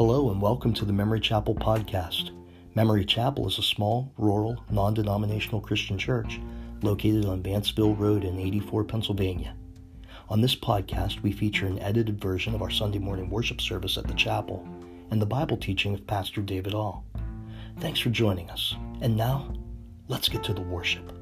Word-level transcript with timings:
Hello, 0.00 0.30
and 0.30 0.40
welcome 0.40 0.72
to 0.72 0.86
the 0.86 0.94
Memory 0.94 1.20
Chapel 1.20 1.54
podcast. 1.54 2.30
Memory 2.74 3.04
Chapel 3.04 3.46
is 3.46 3.58
a 3.58 3.62
small, 3.62 4.10
rural, 4.16 4.64
non 4.70 4.94
denominational 4.94 5.60
Christian 5.60 5.98
church 5.98 6.40
located 6.80 7.26
on 7.26 7.42
Vanceville 7.42 7.92
Road 7.92 8.24
in 8.24 8.38
84, 8.38 8.84
Pennsylvania. 8.84 9.54
On 10.30 10.40
this 10.40 10.56
podcast, 10.56 11.20
we 11.20 11.32
feature 11.32 11.66
an 11.66 11.78
edited 11.80 12.18
version 12.18 12.54
of 12.54 12.62
our 12.62 12.70
Sunday 12.70 12.98
morning 12.98 13.28
worship 13.28 13.60
service 13.60 13.98
at 13.98 14.06
the 14.06 14.14
chapel 14.14 14.66
and 15.10 15.20
the 15.20 15.26
Bible 15.26 15.58
teaching 15.58 15.92
of 15.92 16.06
Pastor 16.06 16.40
David 16.40 16.72
All. 16.72 17.04
Thanks 17.80 18.00
for 18.00 18.08
joining 18.08 18.48
us. 18.48 18.74
And 19.02 19.18
now, 19.18 19.52
let's 20.08 20.30
get 20.30 20.42
to 20.44 20.54
the 20.54 20.62
worship. 20.62 21.12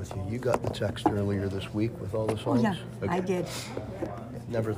With 0.00 0.16
you. 0.16 0.24
You 0.30 0.38
got 0.38 0.62
the 0.62 0.70
text 0.70 1.06
earlier 1.08 1.46
this 1.46 1.72
week 1.74 1.92
with 2.00 2.14
all 2.14 2.26
the 2.26 2.32
Oh, 2.32 2.36
songs? 2.56 2.62
yeah, 2.62 2.74
I 3.08 3.20
did. 3.20 3.46
Never, 4.48 4.74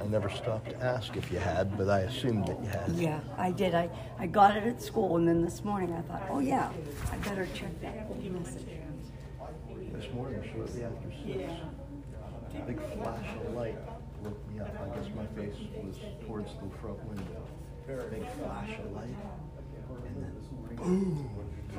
I 0.00 0.06
never 0.06 0.30
stopped 0.30 0.70
to 0.70 0.80
ask 0.80 1.16
if 1.16 1.32
you 1.32 1.38
had, 1.38 1.76
but 1.76 1.90
I 1.90 2.00
assumed 2.00 2.46
that 2.46 2.60
you 2.62 2.68
had. 2.68 2.92
Yeah, 2.92 3.20
I 3.36 3.50
did. 3.50 3.74
I, 3.74 3.90
I 4.20 4.28
got 4.28 4.56
it 4.56 4.62
at 4.62 4.80
school, 4.80 5.16
and 5.16 5.26
then 5.26 5.42
this 5.44 5.64
morning 5.64 5.92
I 5.92 6.00
thought, 6.02 6.22
oh, 6.30 6.38
yeah, 6.38 6.70
I 7.10 7.16
better 7.28 7.48
check 7.52 7.80
that 7.82 8.08
message. 8.32 8.62
This 9.92 10.12
morning, 10.14 10.48
shortly 10.54 10.84
after 10.84 11.10
six, 11.26 11.52
a 12.54 12.62
big 12.62 12.78
flash 12.96 13.26
of 13.44 13.54
light 13.54 13.76
woke 14.22 14.48
me 14.48 14.60
up. 14.60 14.68
I 14.80 14.96
guess 14.96 15.08
my 15.16 15.26
face 15.40 15.56
was 15.82 15.96
towards 16.24 16.50
the 16.54 16.70
front 16.80 17.04
window. 17.04 17.42
Big 18.10 18.24
flash 18.38 18.78
of 18.78 18.92
light, 18.92 19.16
and 20.06 20.22
then 20.22 20.76
boom. 20.76 21.30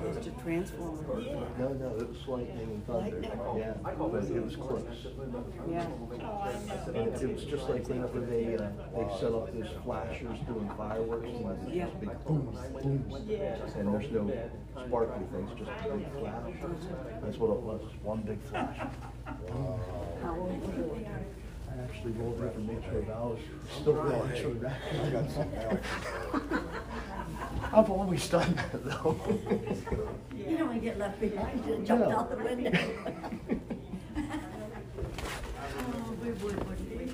Close 0.03 0.27
a 0.27 0.31
transformer. 0.43 1.21
No, 1.57 1.69
no, 1.69 1.95
it 1.97 2.09
was 2.09 2.27
lightning 2.27 2.59
and 2.59 2.85
thunder. 2.85 3.21
Yeah, 3.57 3.73
but 3.83 4.23
it 4.25 4.43
was 4.43 4.55
close. 4.57 4.83
Yeah. 5.69 5.87
And 6.87 6.97
it 7.15 7.33
was 7.33 7.45
just 7.45 7.69
like 7.69 7.87
whenever 7.87 8.19
they 8.19 8.55
uh, 8.57 8.67
they 8.95 9.07
set 9.19 9.31
up 9.31 9.53
those 9.53 9.69
flashers 9.85 10.39
doing 10.45 10.69
fireworks, 10.77 11.29
and 11.29 11.45
it's 11.51 11.73
Yeah. 11.73 11.85
just 11.85 11.99
big 12.01 12.25
boom, 12.25 12.51
boom, 12.81 13.05
and 13.77 13.93
there's 13.93 14.11
no 14.11 14.29
sparkly 14.87 15.25
things, 15.31 15.49
just 15.57 15.71
a 15.71 15.95
big 15.95 16.11
flash. 16.19 16.53
That's 17.21 17.37
what 17.37 17.51
it 17.51 17.61
was, 17.61 17.81
one 18.03 18.21
big 18.23 18.41
flash. 18.49 18.77
How 19.25 20.35
old 20.37 20.67
were 20.67 20.97
you? 20.99 21.07
I 21.71 21.81
actually 21.85 22.11
rolled 22.13 22.35
over 22.35 22.49
to 22.49 22.59
make 22.59 22.83
sure 22.83 23.01
Val 23.03 23.29
was 23.29 23.39
still 23.81 23.93
there. 24.59 25.81
I've 27.73 27.89
always 27.89 28.29
done 28.29 28.53
that 28.55 28.83
though. 28.85 29.19
You 30.43 30.57
don't 30.57 30.67
want 30.67 30.81
to 30.81 30.85
get 30.85 30.99
left 30.99 31.19
behind 31.21 31.65
and 31.65 31.87
jump 31.87 32.01
No. 32.01 32.17
out 32.19 32.29
the 32.29 32.43
window. 32.43 32.71
Oh, 35.79 36.15
we 36.21 36.31
would, 36.31 36.67
wouldn't 36.67 36.97
we? 36.97 37.13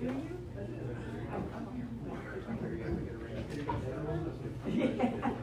Do 0.00 0.04
you? 4.70 5.42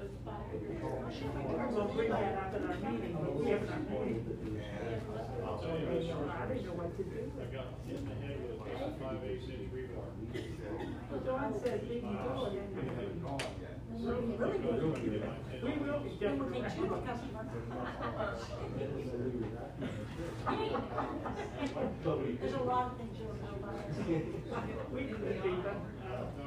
We're 0.00 1.66
gonna 1.66 1.92
bring 1.94 2.10
that 2.10 2.38
up 2.38 2.54
at 2.54 2.62
our 2.62 2.76
meeting, 2.90 3.12
we 3.38 3.50
have 3.50 3.68
our 3.68 3.78
meeting. 3.80 4.20
I 5.50 6.46
didn't 6.46 6.66
know 6.66 6.74
what 6.78 6.90
to 6.96 7.02
do. 7.02 7.32
But 11.10 11.20
Dawn 11.26 11.50
said, 11.62 11.78
we 11.90 11.96
can 12.00 12.12
do 12.12 12.16
it, 12.46 12.52
and 12.54 12.70
we 13.90 14.36
really 14.36 14.58
need 14.58 14.70
to 14.70 14.80
do 14.80 14.94
it. 14.94 15.26
We 15.62 15.72
will 15.84 16.00
be 16.00 16.10
definitely. 16.20 16.60
There's 22.40 22.54
a 22.54 22.62
lot 22.62 22.84
of 22.86 22.96
things 22.96 23.18
you 23.18 23.24
don't 23.26 23.42
know 23.42 23.54
about. 23.58 23.74
We 24.92 25.00
can 25.04 25.18
be, 25.20 25.50
but, 25.60 25.76
that 26.32 26.46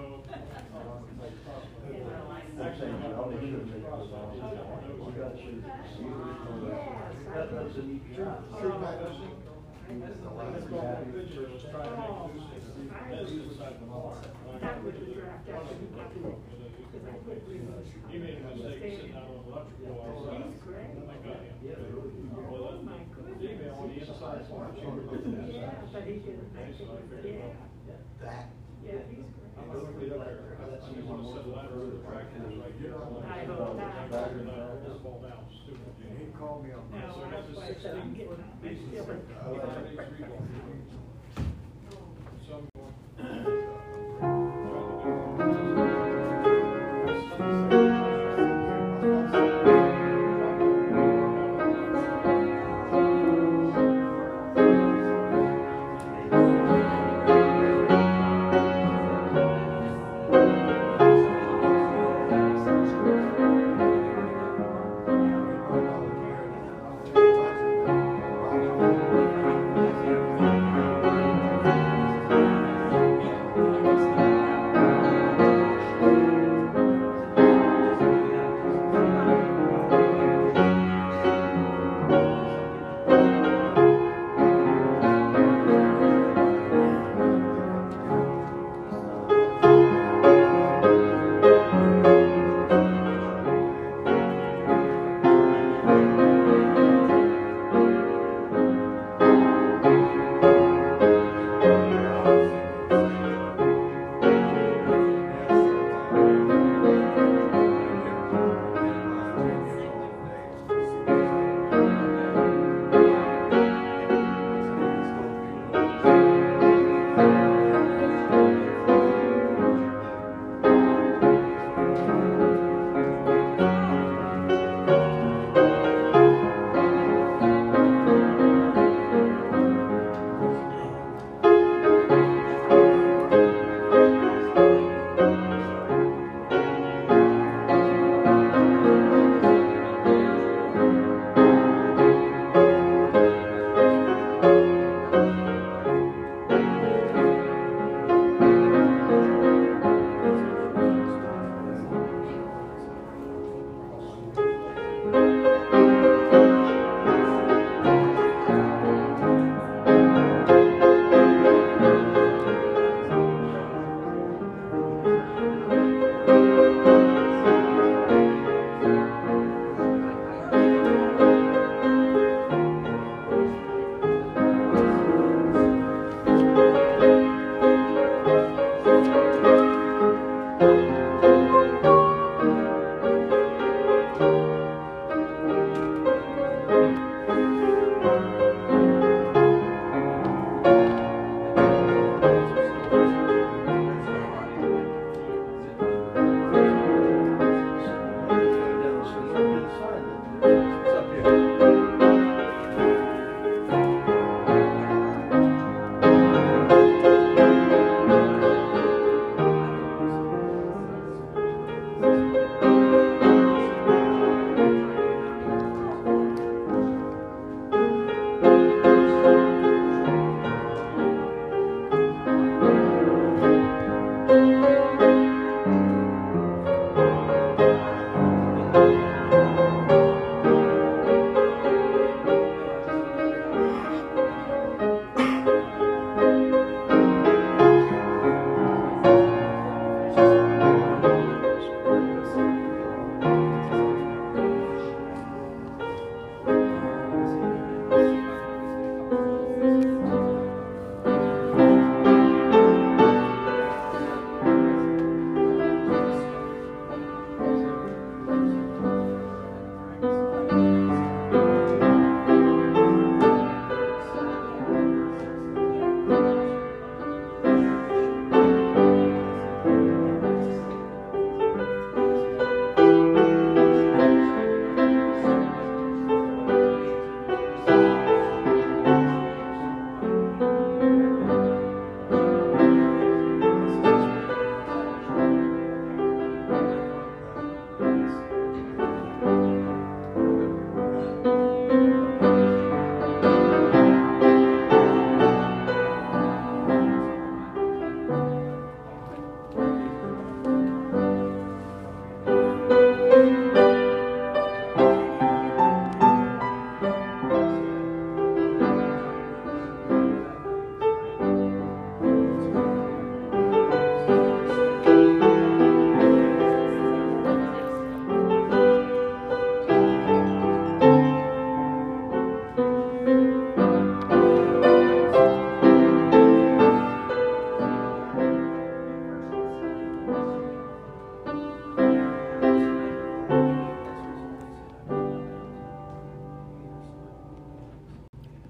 was 0.83 1.03
the 1.03 1.11
draft 1.11 1.11
after 1.11 1.11
we 1.11 1.13
got 1.13 1.27
to 1.27 1.59
it. 1.83 1.91
Because 1.93 2.07
I 2.13 2.41
think 17.23 17.41
we 17.47 18.19
made 18.19 18.37
a 18.37 18.53
mistake 18.53 19.01
sitting 19.01 19.15
out 19.15 19.25
on 19.25 19.41
the 19.41 19.49
electrical 19.49 19.95
wall. 19.95 20.29
He's 20.45 20.61
great. 20.61 20.93
I 20.93 21.17
got 21.25 21.41
him. 21.41 21.57
Oh, 22.37 22.77
my 22.83 23.01
goodness. 23.09 23.41
Email 23.41 23.73
on 23.81 23.89
the 23.89 23.95
inside. 23.97 24.45
Yeah, 25.49 25.71
but 25.91 26.03
he 26.03 26.13
didn't 26.21 26.51
make 26.53 26.79
it, 26.79 26.87
yeah, 27.25 27.95
That. 28.21 28.45
yeah, 28.85 29.01
he's 29.09 29.42
I'm 29.57 29.65
great. 29.69 29.83
gonna 29.83 29.99
be 29.99 30.05
up 30.11 30.17
there. 30.25 30.57
I 30.57 30.59
just 30.73 30.83
wanna 31.07 31.23
send 31.33 31.45
a 31.45 31.47
to 31.69 31.77
the 31.91 31.97
tractors 32.07 32.53
right 32.57 32.75
here. 32.79 32.95
I 32.95 32.97
hope 33.45 33.77
not. 33.77 34.09
Tractor, 34.09 34.39
this 34.39 34.97
fall 35.03 35.19
down, 35.21 35.43
stupid. 35.63 35.93
He 35.99 36.03
called 36.37 36.59
me 36.65 36.71
on. 36.73 36.83
No, 36.89 36.97
that's 37.29 37.49
why 37.55 37.65
I 37.69 37.71
said 37.81 37.95
I'm 37.97 38.13
getting, 38.13 38.33
I'm 38.33 38.39
still. 38.89 39.05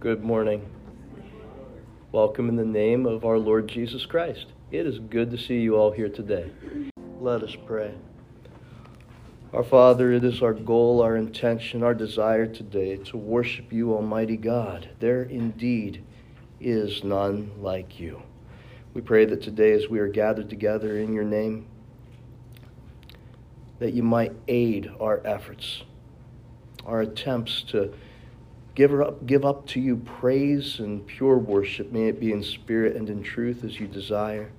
Good 0.03 0.21
morning. 0.21 0.69
Welcome 2.11 2.49
in 2.49 2.57
the 2.57 2.65
name 2.65 3.05
of 3.05 3.23
our 3.23 3.39
Lord 3.39 3.69
Jesus 3.69 4.05
Christ. 4.05 4.47
It 4.69 4.85
is 4.85 4.99
good 4.99 5.31
to 5.31 5.37
see 5.37 5.61
you 5.61 5.77
all 5.77 5.91
here 5.91 6.09
today. 6.09 6.51
Let 7.21 7.41
us 7.41 7.55
pray. 7.65 7.93
Our 9.53 9.63
Father, 9.63 10.11
it 10.11 10.25
is 10.25 10.41
our 10.41 10.51
goal, 10.51 11.01
our 11.01 11.15
intention, 11.15 11.83
our 11.83 11.93
desire 11.93 12.45
today 12.45 12.97
to 12.97 13.15
worship 13.15 13.71
you, 13.71 13.93
Almighty 13.93 14.35
God. 14.35 14.89
There 14.99 15.23
indeed 15.23 16.03
is 16.59 17.05
none 17.05 17.51
like 17.61 17.97
you. 17.97 18.23
We 18.93 18.99
pray 18.99 19.23
that 19.23 19.41
today, 19.41 19.71
as 19.71 19.87
we 19.87 19.99
are 19.99 20.09
gathered 20.09 20.49
together 20.49 20.97
in 20.97 21.13
your 21.13 21.23
name, 21.23 21.65
that 23.79 23.93
you 23.93 24.03
might 24.03 24.33
aid 24.49 24.91
our 24.99 25.25
efforts, 25.25 25.83
our 26.85 26.99
attempts 26.99 27.63
to 27.69 27.93
give, 28.75 28.93
up, 28.99 29.25
give 29.25 29.45
up 29.45 29.67
to 29.67 29.79
you 29.79 29.97
praise 29.97 30.79
and 30.79 31.05
pure 31.05 31.37
worship. 31.37 31.91
May 31.91 32.07
it 32.07 32.19
be 32.19 32.31
in 32.31 32.43
spirit 32.43 32.95
and 32.95 33.09
in 33.09 33.23
truth 33.23 33.63
as 33.63 33.79
you 33.79 33.87
desire. 33.87 34.51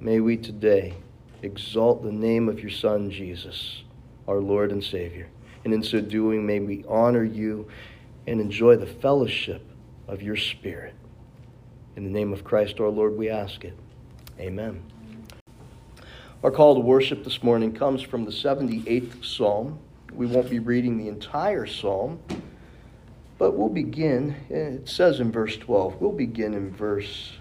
May 0.00 0.20
we 0.20 0.36
today 0.36 0.94
exalt 1.42 2.02
the 2.02 2.12
name 2.12 2.48
of 2.48 2.60
your 2.60 2.70
Son, 2.70 3.10
Jesus, 3.10 3.82
our 4.26 4.40
Lord 4.40 4.70
and 4.70 4.82
Savior. 4.82 5.28
And 5.64 5.74
in 5.74 5.82
so 5.82 6.00
doing, 6.00 6.46
may 6.46 6.60
we 6.60 6.84
honor 6.88 7.24
you 7.24 7.68
and 8.26 8.40
enjoy 8.40 8.76
the 8.76 8.86
fellowship 8.86 9.62
of 10.06 10.22
your 10.22 10.36
Spirit. 10.36 10.94
In 11.96 12.04
the 12.04 12.10
name 12.10 12.32
of 12.32 12.44
Christ 12.44 12.80
our 12.80 12.88
Lord, 12.88 13.16
we 13.16 13.28
ask 13.28 13.64
it. 13.64 13.76
Amen. 14.38 14.82
Our 16.44 16.52
call 16.52 16.74
to 16.74 16.80
worship 16.80 17.24
this 17.24 17.42
morning 17.42 17.72
comes 17.72 18.02
from 18.02 18.24
the 18.24 18.30
78th 18.30 19.24
Psalm. 19.24 19.80
We 20.12 20.26
won't 20.26 20.48
be 20.48 20.60
reading 20.60 20.96
the 20.96 21.08
entire 21.08 21.66
Psalm, 21.66 22.20
but 23.38 23.52
we'll 23.52 23.68
begin. 23.68 24.36
Eh, 24.50 24.76
it 24.76 24.88
says 24.88 25.20
in 25.20 25.32
verse 25.32 25.56
12, 25.56 26.00
we'll 26.00 26.12
begin 26.12 26.54
in 26.54 26.70
verse, 26.70 27.32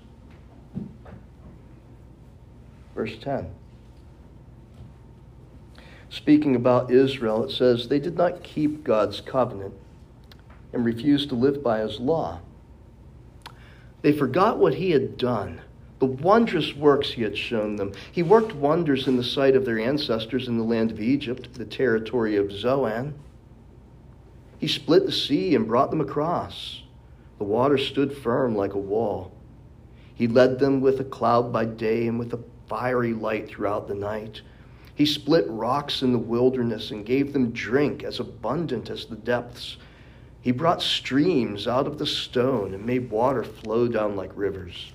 verse 2.95 3.17
10 3.21 3.47
speaking 6.09 6.55
about 6.55 6.91
Israel, 6.91 7.43
it 7.43 7.51
says, 7.51 7.87
They 7.87 7.99
did 7.99 8.17
not 8.17 8.43
keep 8.43 8.83
God's 8.83 9.21
covenant 9.21 9.73
and 10.73 10.85
refused 10.85 11.29
to 11.29 11.35
live 11.35 11.63
by 11.63 11.79
his 11.79 11.99
law. 11.99 12.39
They 14.01 14.11
forgot 14.11 14.57
what 14.57 14.75
he 14.75 14.91
had 14.91 15.17
done, 15.17 15.61
the 15.99 16.05
wondrous 16.05 16.75
works 16.75 17.11
he 17.11 17.23
had 17.23 17.37
shown 17.37 17.75
them. 17.75 17.93
He 18.11 18.23
worked 18.23 18.53
wonders 18.53 19.07
in 19.07 19.17
the 19.17 19.23
sight 19.23 19.55
of 19.55 19.65
their 19.65 19.79
ancestors 19.79 20.47
in 20.47 20.57
the 20.57 20.63
land 20.63 20.91
of 20.91 21.01
Egypt, 21.01 21.53
the 21.53 21.65
territory 21.65 22.35
of 22.35 22.51
Zoan. 22.51 23.15
He 24.57 24.67
split 24.67 25.05
the 25.05 25.11
sea 25.11 25.55
and 25.55 25.67
brought 25.67 25.91
them 25.91 26.01
across. 26.01 26.81
The 27.37 27.43
water 27.43 27.77
stood 27.77 28.15
firm 28.17 28.55
like 28.55 28.73
a 28.73 28.79
wall. 28.79 29.31
He 30.15 30.27
led 30.27 30.57
them 30.57 30.81
with 30.81 30.99
a 30.99 31.03
cloud 31.03 31.53
by 31.53 31.65
day 31.65 32.07
and 32.07 32.17
with 32.17 32.33
a 32.33 32.39
fiery 32.67 33.13
light 33.13 33.47
throughout 33.47 33.87
the 33.87 33.95
night. 33.95 34.41
He 34.95 35.05
split 35.05 35.45
rocks 35.47 36.01
in 36.01 36.11
the 36.11 36.17
wilderness 36.17 36.89
and 36.89 37.05
gave 37.05 37.31
them 37.31 37.51
drink 37.51 38.03
as 38.03 38.19
abundant 38.19 38.89
as 38.89 39.05
the 39.05 39.15
depths. 39.15 39.77
He 40.41 40.51
brought 40.51 40.81
streams 40.81 41.67
out 41.67 41.85
of 41.85 41.99
the 41.99 42.07
stone 42.07 42.73
and 42.73 42.83
made 42.83 43.11
water 43.11 43.43
flow 43.43 43.87
down 43.87 44.15
like 44.15 44.31
rivers. 44.35 44.91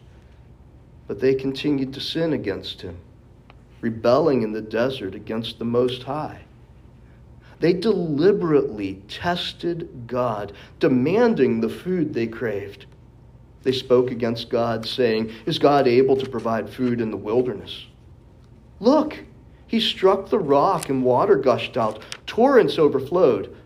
But 1.06 1.20
they 1.20 1.34
continued 1.34 1.94
to 1.94 2.00
sin 2.00 2.32
against 2.32 2.82
him, 2.82 2.96
rebelling 3.80 4.42
in 4.42 4.52
the 4.52 4.60
desert 4.60 5.14
against 5.14 5.60
the 5.60 5.64
Most 5.64 6.02
High. 6.02 6.42
They 7.62 7.74
deliberately 7.74 9.04
tested 9.06 10.08
God, 10.08 10.52
demanding 10.80 11.60
the 11.60 11.68
food 11.68 12.12
they 12.12 12.26
craved. 12.26 12.86
They 13.62 13.70
spoke 13.70 14.10
against 14.10 14.50
God, 14.50 14.84
saying, 14.84 15.30
Is 15.46 15.60
God 15.60 15.86
able 15.86 16.16
to 16.16 16.28
provide 16.28 16.68
food 16.68 17.00
in 17.00 17.12
the 17.12 17.16
wilderness? 17.16 17.86
Look, 18.80 19.16
he 19.68 19.78
struck 19.78 20.28
the 20.28 20.40
rock 20.40 20.88
and 20.88 21.04
water 21.04 21.36
gushed 21.36 21.76
out. 21.76 22.02
Torrents 22.26 22.80
overflowed. 22.80 23.56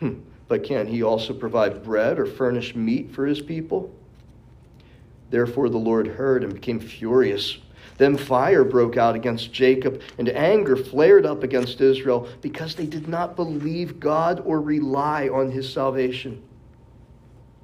Hmm, 0.00 0.18
but 0.46 0.62
can 0.62 0.86
he 0.86 1.02
also 1.02 1.32
provide 1.32 1.82
bread 1.82 2.18
or 2.18 2.26
furnish 2.26 2.74
meat 2.76 3.10
for 3.10 3.24
his 3.24 3.40
people? 3.40 3.90
Therefore 5.30 5.70
the 5.70 5.78
Lord 5.78 6.08
heard 6.08 6.44
and 6.44 6.52
became 6.52 6.78
furious. 6.78 7.56
Then 8.00 8.16
fire 8.16 8.64
broke 8.64 8.96
out 8.96 9.14
against 9.14 9.52
Jacob, 9.52 10.00
and 10.16 10.30
anger 10.30 10.74
flared 10.74 11.26
up 11.26 11.42
against 11.42 11.82
Israel 11.82 12.26
because 12.40 12.74
they 12.74 12.86
did 12.86 13.08
not 13.08 13.36
believe 13.36 14.00
God 14.00 14.40
or 14.46 14.58
rely 14.58 15.28
on 15.28 15.50
his 15.50 15.70
salvation. 15.70 16.42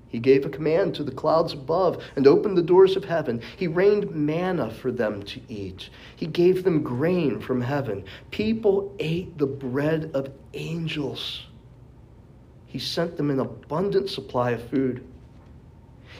He 0.08 0.18
gave 0.18 0.44
a 0.44 0.50
command 0.50 0.94
to 0.96 1.04
the 1.04 1.10
clouds 1.10 1.54
above 1.54 2.04
and 2.16 2.26
opened 2.26 2.58
the 2.58 2.62
doors 2.62 2.96
of 2.96 3.06
heaven. 3.06 3.40
He 3.56 3.66
rained 3.66 4.10
manna 4.10 4.70
for 4.70 4.92
them 4.92 5.22
to 5.22 5.40
eat. 5.48 5.88
He 6.16 6.26
gave 6.26 6.64
them 6.64 6.82
grain 6.82 7.40
from 7.40 7.62
heaven. 7.62 8.04
People 8.30 8.94
ate 8.98 9.38
the 9.38 9.46
bread 9.46 10.10
of 10.12 10.30
angels. 10.52 11.46
He 12.66 12.78
sent 12.78 13.16
them 13.16 13.30
an 13.30 13.40
abundant 13.40 14.10
supply 14.10 14.50
of 14.50 14.68
food. 14.68 15.02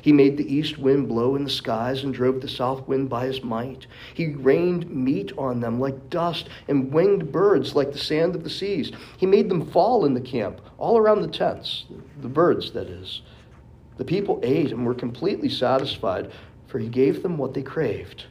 He 0.06 0.12
made 0.12 0.36
the 0.36 0.54
east 0.54 0.78
wind 0.78 1.08
blow 1.08 1.34
in 1.34 1.42
the 1.42 1.50
skies 1.50 2.04
and 2.04 2.14
drove 2.14 2.40
the 2.40 2.46
south 2.46 2.86
wind 2.86 3.08
by 3.08 3.26
his 3.26 3.42
might. 3.42 3.88
He 4.14 4.28
rained 4.28 4.88
meat 4.88 5.32
on 5.36 5.58
them 5.58 5.80
like 5.80 6.10
dust 6.10 6.48
and 6.68 6.92
winged 6.92 7.32
birds 7.32 7.74
like 7.74 7.90
the 7.90 7.98
sand 7.98 8.36
of 8.36 8.44
the 8.44 8.48
seas. 8.48 8.92
He 9.16 9.26
made 9.26 9.48
them 9.48 9.68
fall 9.68 10.04
in 10.04 10.14
the 10.14 10.20
camp, 10.20 10.60
all 10.78 10.96
around 10.96 11.22
the 11.22 11.26
tents, 11.26 11.86
the 12.20 12.28
birds, 12.28 12.70
that 12.70 12.86
is. 12.86 13.22
The 13.96 14.04
people 14.04 14.38
ate 14.44 14.70
and 14.70 14.86
were 14.86 14.94
completely 14.94 15.48
satisfied, 15.48 16.30
for 16.68 16.78
he 16.78 16.86
gave 16.86 17.24
them 17.24 17.36
what 17.36 17.52
they 17.52 17.62
craved. 17.62 18.26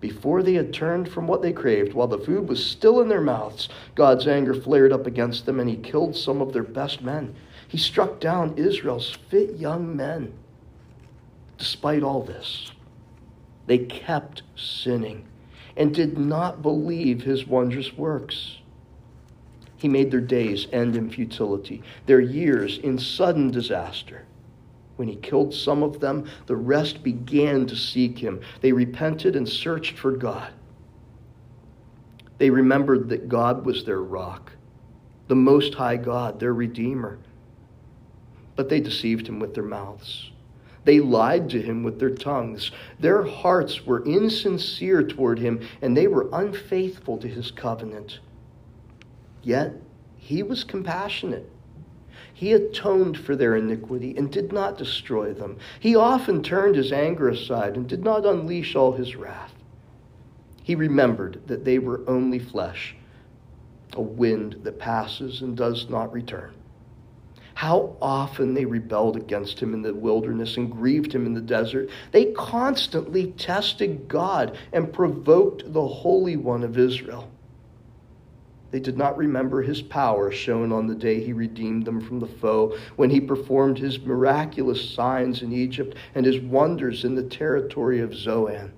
Before 0.00 0.42
they 0.42 0.54
had 0.54 0.74
turned 0.74 1.08
from 1.08 1.28
what 1.28 1.40
they 1.40 1.52
craved, 1.52 1.94
while 1.94 2.08
the 2.08 2.18
food 2.18 2.48
was 2.48 2.66
still 2.66 3.00
in 3.00 3.08
their 3.08 3.20
mouths, 3.20 3.68
God's 3.94 4.26
anger 4.26 4.54
flared 4.54 4.92
up 4.92 5.06
against 5.06 5.46
them, 5.46 5.60
and 5.60 5.70
he 5.70 5.76
killed 5.76 6.16
some 6.16 6.42
of 6.42 6.52
their 6.52 6.64
best 6.64 7.00
men. 7.00 7.36
He 7.68 7.78
struck 7.78 8.18
down 8.18 8.54
Israel's 8.56 9.16
fit 9.30 9.54
young 9.54 9.96
men. 9.96 10.32
Despite 11.58 12.02
all 12.02 12.22
this, 12.22 12.72
they 13.66 13.78
kept 13.78 14.42
sinning 14.56 15.26
and 15.76 15.94
did 15.94 16.18
not 16.18 16.62
believe 16.62 17.22
his 17.22 17.46
wondrous 17.46 17.92
works. 17.96 18.58
He 19.76 19.88
made 19.88 20.10
their 20.10 20.20
days 20.20 20.66
end 20.72 20.96
in 20.96 21.10
futility, 21.10 21.82
their 22.06 22.20
years 22.20 22.78
in 22.78 22.98
sudden 22.98 23.50
disaster. 23.50 24.26
When 24.96 25.08
he 25.08 25.16
killed 25.16 25.52
some 25.52 25.82
of 25.82 26.00
them, 26.00 26.26
the 26.46 26.56
rest 26.56 27.02
began 27.02 27.66
to 27.66 27.76
seek 27.76 28.18
him. 28.18 28.40
They 28.60 28.72
repented 28.72 29.34
and 29.34 29.48
searched 29.48 29.98
for 29.98 30.12
God. 30.12 30.52
They 32.38 32.50
remembered 32.50 33.08
that 33.08 33.28
God 33.28 33.64
was 33.64 33.84
their 33.84 34.02
rock, 34.02 34.52
the 35.28 35.36
Most 35.36 35.74
High 35.74 35.96
God, 35.96 36.38
their 36.38 36.54
Redeemer. 36.54 37.18
But 38.56 38.68
they 38.68 38.80
deceived 38.80 39.26
him 39.26 39.40
with 39.40 39.54
their 39.54 39.64
mouths. 39.64 40.30
They 40.84 41.00
lied 41.00 41.50
to 41.50 41.62
him 41.62 41.82
with 41.82 41.98
their 41.98 42.14
tongues. 42.14 42.70
Their 43.00 43.22
hearts 43.22 43.86
were 43.86 44.04
insincere 44.04 45.02
toward 45.02 45.38
him, 45.38 45.60
and 45.80 45.96
they 45.96 46.06
were 46.06 46.28
unfaithful 46.32 47.18
to 47.18 47.28
his 47.28 47.50
covenant. 47.50 48.20
Yet 49.42 49.74
he 50.16 50.42
was 50.42 50.64
compassionate 50.64 51.50
he 52.34 52.52
atoned 52.52 53.16
for 53.16 53.36
their 53.36 53.54
iniquity 53.54 54.14
and 54.16 54.30
did 54.30 54.52
not 54.52 54.76
destroy 54.76 55.32
them. 55.32 55.56
He 55.78 55.94
often 55.94 56.42
turned 56.42 56.74
his 56.74 56.92
anger 56.92 57.28
aside 57.28 57.76
and 57.76 57.88
did 57.88 58.02
not 58.02 58.26
unleash 58.26 58.74
all 58.74 58.92
his 58.92 59.14
wrath. 59.14 59.54
He 60.64 60.74
remembered 60.74 61.42
that 61.46 61.64
they 61.64 61.78
were 61.78 62.02
only 62.08 62.40
flesh, 62.40 62.96
a 63.92 64.02
wind 64.02 64.60
that 64.64 64.80
passes 64.80 65.42
and 65.42 65.56
does 65.56 65.88
not 65.88 66.12
return. 66.12 66.52
How 67.54 67.96
often 68.02 68.52
they 68.52 68.64
rebelled 68.64 69.16
against 69.16 69.60
him 69.60 69.74
in 69.74 69.82
the 69.82 69.94
wilderness 69.94 70.56
and 70.56 70.70
grieved 70.70 71.14
him 71.14 71.24
in 71.24 71.34
the 71.34 71.40
desert. 71.40 71.88
They 72.10 72.32
constantly 72.32 73.28
tested 73.32 74.08
God 74.08 74.56
and 74.72 74.92
provoked 74.92 75.72
the 75.72 75.86
Holy 75.86 76.36
One 76.36 76.64
of 76.64 76.76
Israel. 76.76 77.30
They 78.72 78.80
did 78.80 78.98
not 78.98 79.16
remember 79.16 79.62
his 79.62 79.82
power 79.82 80.32
shown 80.32 80.72
on 80.72 80.88
the 80.88 80.96
day 80.96 81.22
he 81.22 81.32
redeemed 81.32 81.84
them 81.84 82.00
from 82.00 82.18
the 82.18 82.26
foe, 82.26 82.76
when 82.96 83.08
he 83.08 83.20
performed 83.20 83.78
his 83.78 84.00
miraculous 84.00 84.90
signs 84.90 85.42
in 85.42 85.52
Egypt 85.52 85.96
and 86.16 86.26
his 86.26 86.40
wonders 86.40 87.04
in 87.04 87.14
the 87.14 87.22
territory 87.22 88.00
of 88.00 88.16
Zoan. 88.16 88.72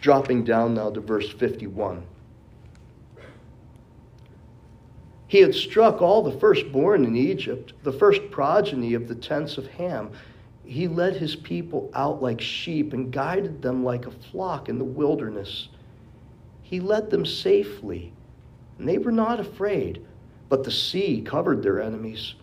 Dropping 0.00 0.44
down 0.44 0.72
now 0.72 0.88
to 0.88 1.00
verse 1.00 1.28
51. 1.28 2.02
He 5.32 5.40
had 5.40 5.54
struck 5.54 6.02
all 6.02 6.22
the 6.22 6.38
firstborn 6.38 7.06
in 7.06 7.16
Egypt, 7.16 7.72
the 7.84 7.90
first 7.90 8.30
progeny 8.30 8.92
of 8.92 9.08
the 9.08 9.14
tents 9.14 9.56
of 9.56 9.66
Ham. 9.66 10.10
He 10.62 10.86
led 10.86 11.16
his 11.16 11.36
people 11.36 11.90
out 11.94 12.22
like 12.22 12.38
sheep 12.38 12.92
and 12.92 13.10
guided 13.10 13.62
them 13.62 13.82
like 13.82 14.04
a 14.04 14.10
flock 14.10 14.68
in 14.68 14.76
the 14.76 14.84
wilderness. 14.84 15.70
He 16.60 16.80
led 16.80 17.08
them 17.08 17.24
safely 17.24 18.12
and 18.78 18.86
they 18.86 18.98
were 18.98 19.10
not 19.10 19.40
afraid, 19.40 20.04
but 20.50 20.64
the 20.64 20.70
sea 20.70 21.22
covered 21.22 21.62
their 21.62 21.80
enemies. 21.80 22.34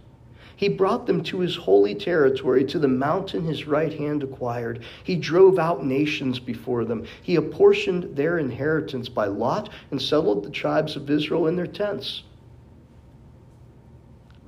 He 0.56 0.68
brought 0.68 1.06
them 1.06 1.22
to 1.26 1.42
his 1.42 1.56
holy 1.56 1.94
territory, 1.94 2.66
to 2.66 2.80
the 2.80 2.88
mountain 2.88 3.44
his 3.44 3.68
right 3.68 3.94
hand 3.94 4.24
acquired. 4.24 4.84
He 5.04 5.16
drove 5.16 5.60
out 5.60 5.86
nations 5.86 6.40
before 6.40 6.86
them. 6.86 7.06
He 7.22 7.36
apportioned 7.36 8.16
their 8.16 8.40
inheritance 8.40 9.10
by 9.10 9.28
lot 9.28 9.70
and 9.92 10.02
settled 10.02 10.44
the 10.44 10.50
tribes 10.50 10.96
of 10.96 11.08
Israel 11.12 11.46
in 11.46 11.56
their 11.56 11.68
tents. 11.68 12.24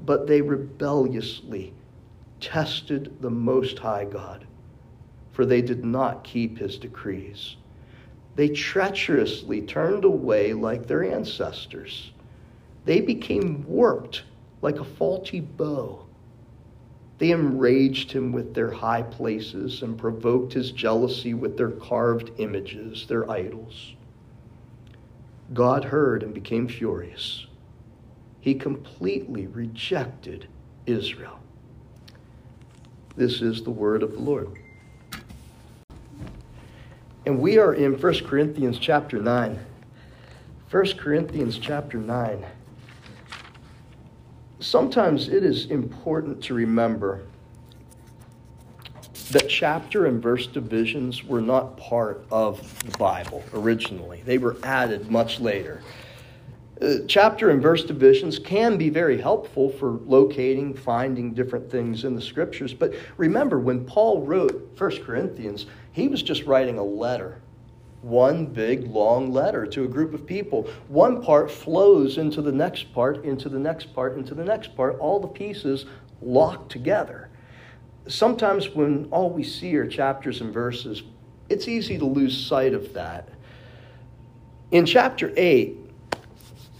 But 0.06 0.28
they 0.28 0.42
rebelliously 0.42 1.74
tested 2.40 3.18
the 3.22 3.30
Most 3.30 3.80
High 3.80 4.06
God, 4.06 4.46
for 5.32 5.46
they 5.46 5.62
did 5.62 5.86
not 5.86 6.24
keep 6.24 6.58
his 6.58 6.78
decrees. 6.78 7.56
They 8.36 8.50
treacherously 8.50 9.62
turned 9.62 10.04
away 10.06 10.54
like 10.54 10.88
their 10.88 11.04
ancestors. 11.04 12.12
They 12.86 13.02
became 13.02 13.66
warped 13.68 14.24
like 14.62 14.80
a 14.80 14.86
faulty 14.86 15.40
bow. 15.40 16.06
They 17.20 17.32
enraged 17.32 18.12
him 18.12 18.32
with 18.32 18.56
their 18.56 18.72
high 18.72 19.04
places 19.04 19.84
and 19.84 19.98
provoked 19.98 20.54
his 20.54 20.72
jealousy 20.72 21.36
with 21.36 21.58
their 21.58 21.70
carved 21.70 22.32
images, 22.40 23.06
their 23.08 23.30
idols. 23.30 23.94
God 25.54 25.86
heard 25.86 26.24
and 26.24 26.34
became 26.34 26.68
furious. 26.68 27.46
He 28.42 28.56
completely 28.56 29.48
rejected 29.48 30.48
Israel. 30.86 31.40
This 33.16 33.42
is 33.42 33.64
the 33.64 33.72
word 33.72 34.04
of 34.04 34.12
the 34.12 34.20
Lord. 34.20 34.58
And 37.26 37.40
we 37.40 37.58
are 37.58 37.74
in 37.74 37.94
1 38.00 38.26
Corinthians 38.26 38.78
chapter 38.78 39.22
9. 39.22 39.60
1 40.70 40.98
Corinthians 40.98 41.58
chapter 41.58 41.98
9 41.98 42.46
sometimes 44.62 45.28
it 45.28 45.44
is 45.44 45.66
important 45.66 46.42
to 46.44 46.54
remember 46.54 47.24
that 49.32 49.50
chapter 49.50 50.06
and 50.06 50.22
verse 50.22 50.48
divisions 50.48 51.24
were 51.24 51.42
not 51.42 51.78
part 51.78 52.24
of 52.32 52.84
the 52.84 52.98
Bible 52.98 53.44
originally, 53.54 54.22
they 54.26 54.38
were 54.38 54.58
added 54.64 55.10
much 55.10 55.40
later. 55.40 55.82
Uh, 56.82 56.96
chapter 57.08 57.52
and 57.52 57.62
verse 57.62 57.84
divisions 57.84 58.40
can 58.40 58.76
be 58.76 58.90
very 58.90 59.22
helpful 59.22 59.70
for 59.70 60.00
locating, 60.06 60.74
finding 60.74 61.34
different 61.34 61.70
things 61.70 62.06
in 62.06 62.16
the 62.16 62.22
scriptures. 62.22 62.74
But 62.74 62.96
remember, 63.18 63.60
when 63.60 63.86
Paul 63.86 64.26
wrote 64.26 64.74
1 64.78 65.04
Corinthians, 65.04 65.68
he 65.92 66.08
was 66.08 66.24
just 66.24 66.46
writing 66.46 66.80
a 66.80 66.84
letter 66.84 67.42
one 68.02 68.48
big 68.48 68.88
long 68.88 69.32
letter 69.32 69.66
to 69.68 69.84
a 69.84 69.88
group 69.88 70.14
of 70.14 70.26
people. 70.26 70.68
One 70.88 71.22
part 71.22 71.52
flows 71.52 72.18
into 72.18 72.42
the 72.42 72.52
next 72.52 72.94
part, 72.94 73.24
into 73.24 73.48
the 73.48 73.60
next 73.60 73.94
part, 73.94 74.18
into 74.18 74.34
the 74.34 74.44
next 74.44 74.76
part, 74.76 75.00
all 75.00 75.20
the 75.20 75.28
pieces 75.28 75.86
locked 76.22 76.72
together. 76.72 77.30
Sometimes 78.08 78.70
when 78.70 79.08
all 79.12 79.30
we 79.30 79.44
see 79.44 79.76
are 79.76 79.88
chapters 79.88 80.42
and 80.42 80.52
verses, 80.52 81.04
it's 81.50 81.68
easy 81.68 81.98
to 82.00 82.06
lose 82.06 82.36
sight 82.36 82.74
of 82.74 82.94
that. 82.94 83.30
In 84.72 84.86
chapter 84.86 85.32
8, 85.38 85.78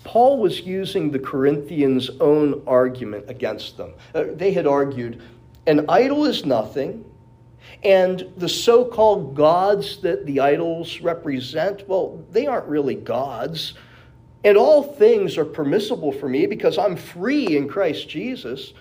Paul 0.04 0.40
was 0.40 0.62
using 0.62 1.12
the 1.12 1.20
Corinthians' 1.20 2.10
own 2.20 2.64
argument 2.66 3.26
against 3.30 3.78
them. 3.78 3.94
Uh, 4.16 4.26
they 4.34 4.52
had 4.52 4.66
argued, 4.66 5.22
an 5.68 5.86
idol 5.90 6.26
is 6.26 6.46
nothing, 6.46 7.06
and 7.84 8.32
the 8.38 8.50
so 8.50 8.86
called 8.86 9.36
gods 9.36 10.02
that 10.02 10.26
the 10.26 10.40
idols 10.40 11.02
represent, 11.02 11.88
well, 11.88 12.24
they 12.32 12.48
aren't 12.48 12.68
really 12.68 12.96
gods. 12.96 13.74
And 14.44 14.58
all 14.58 14.82
things 14.82 15.38
are 15.38 15.46
permissible 15.46 16.12
for 16.12 16.28
me 16.28 16.48
because 16.48 16.78
I'm 16.78 16.96
free 16.96 17.56
in 17.56 17.68
Christ 17.68 18.10
Jesus. 18.10 18.74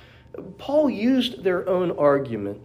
Paul 0.59 0.88
used 0.88 1.44
their 1.44 1.68
own 1.68 1.90
argument 1.98 2.61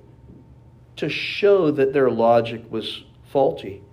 to 0.95 1.09
show 1.09 1.71
that 1.71 1.91
their 1.91 2.09
logic 2.09 2.63
was 2.71 3.03
faulty. 3.25 3.83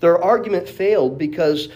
Their 0.00 0.20
argument 0.20 0.68
failed 0.68 1.16
because 1.16 1.68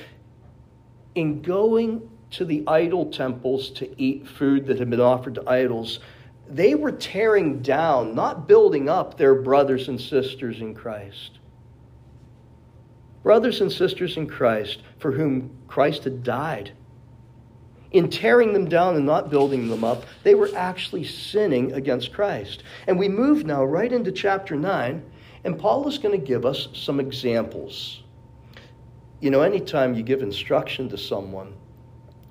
in 1.18 1.42
going 1.42 2.08
to 2.30 2.44
the 2.44 2.62
idol 2.66 3.10
temples 3.10 3.70
to 3.70 4.00
eat 4.00 4.28
food 4.28 4.66
that 4.66 4.78
had 4.78 4.90
been 4.90 5.00
offered 5.00 5.34
to 5.34 5.48
idols, 5.48 6.00
they 6.48 6.74
were 6.74 6.92
tearing 6.92 7.60
down, 7.60 8.14
not 8.14 8.48
building 8.48 8.88
up 8.88 9.18
their 9.18 9.34
brothers 9.34 9.88
and 9.88 10.00
sisters 10.00 10.60
in 10.60 10.74
Christ. 10.74 11.38
Brothers 13.22 13.60
and 13.60 13.70
sisters 13.70 14.16
in 14.16 14.26
Christ 14.26 14.82
for 14.98 15.12
whom 15.12 15.50
Christ 15.66 16.04
had 16.04 16.22
died. 16.22 16.72
In 17.90 18.10
tearing 18.10 18.52
them 18.52 18.68
down 18.68 18.96
and 18.96 19.06
not 19.06 19.30
building 19.30 19.68
them 19.68 19.82
up, 19.82 20.04
they 20.22 20.34
were 20.34 20.50
actually 20.54 21.04
sinning 21.04 21.72
against 21.72 22.12
Christ. 22.12 22.62
And 22.86 22.98
we 22.98 23.08
move 23.08 23.44
now 23.44 23.64
right 23.64 23.92
into 23.92 24.12
chapter 24.12 24.56
9, 24.56 25.02
and 25.44 25.58
Paul 25.58 25.88
is 25.88 25.98
going 25.98 26.18
to 26.18 26.26
give 26.26 26.44
us 26.44 26.68
some 26.74 27.00
examples. 27.00 28.02
You 29.20 29.30
know, 29.30 29.42
anytime 29.42 29.94
you 29.94 30.02
give 30.02 30.22
instruction 30.22 30.88
to 30.90 30.98
someone, 30.98 31.54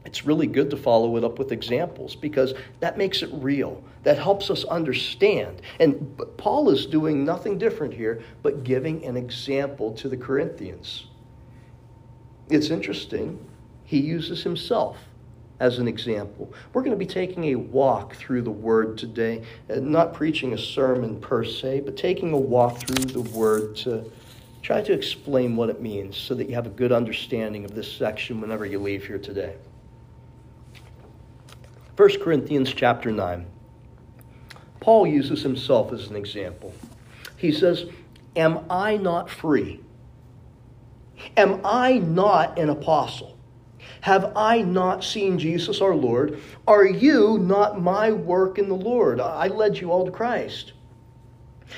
it's 0.05 0.25
really 0.25 0.47
good 0.47 0.69
to 0.69 0.77
follow 0.77 1.17
it 1.17 1.23
up 1.25 1.37
with 1.37 1.51
examples 1.51 2.15
because 2.15 2.53
that 2.79 2.97
makes 2.97 3.21
it 3.21 3.29
real. 3.33 3.83
That 4.03 4.17
helps 4.17 4.49
us 4.49 4.63
understand. 4.63 5.61
And 5.81 6.17
Paul 6.37 6.69
is 6.69 6.85
doing 6.85 7.25
nothing 7.25 7.57
different 7.57 7.93
here 7.93 8.23
but 8.41 8.63
giving 8.63 9.03
an 9.03 9.17
example 9.17 9.91
to 9.95 10.07
the 10.07 10.15
Corinthians. 10.15 11.07
It's 12.49 12.69
interesting, 12.69 13.45
he 13.83 13.99
uses 13.99 14.43
himself 14.43 14.97
as 15.59 15.79
an 15.79 15.89
example. 15.89 16.53
We're 16.71 16.83
going 16.83 16.91
to 16.91 16.97
be 16.97 17.05
taking 17.05 17.45
a 17.45 17.55
walk 17.55 18.15
through 18.15 18.43
the 18.43 18.51
Word 18.51 18.97
today, 18.97 19.43
not 19.69 20.13
preaching 20.13 20.53
a 20.53 20.57
sermon 20.57 21.19
per 21.19 21.43
se, 21.43 21.81
but 21.81 21.97
taking 21.97 22.31
a 22.31 22.37
walk 22.37 22.77
through 22.77 23.05
the 23.11 23.29
Word 23.37 23.75
to 23.77 24.09
try 24.67 24.81
to 24.81 24.91
explain 24.91 25.55
what 25.55 25.69
it 25.69 25.81
means 25.81 26.17
so 26.17 26.35
that 26.35 26.49
you 26.49 26.53
have 26.53 26.65
a 26.65 26.71
good 26.71 26.91
understanding 26.91 27.63
of 27.63 27.73
this 27.73 27.89
section 27.89 28.41
whenever 28.41 28.65
you 28.65 28.77
leave 28.77 29.07
here 29.07 29.17
today. 29.17 29.55
1 31.95 32.19
Corinthians 32.19 32.73
chapter 32.73 33.09
9. 33.09 33.45
Paul 34.81 35.07
uses 35.07 35.41
himself 35.41 35.93
as 35.93 36.07
an 36.07 36.17
example. 36.17 36.73
He 37.37 37.53
says, 37.53 37.85
Am 38.35 38.59
I 38.69 38.97
not 38.97 39.29
free? 39.29 39.79
Am 41.37 41.61
I 41.63 41.99
not 41.99 42.59
an 42.59 42.67
apostle? 42.69 43.37
Have 44.01 44.33
I 44.35 44.63
not 44.63 45.01
seen 45.01 45.39
Jesus 45.39 45.79
our 45.79 45.95
Lord? 45.95 46.41
Are 46.67 46.85
you 46.85 47.37
not 47.37 47.81
my 47.81 48.11
work 48.11 48.59
in 48.59 48.67
the 48.67 48.75
Lord? 48.75 49.21
I 49.21 49.47
led 49.47 49.77
you 49.77 49.93
all 49.93 50.03
to 50.03 50.11
Christ. 50.11 50.73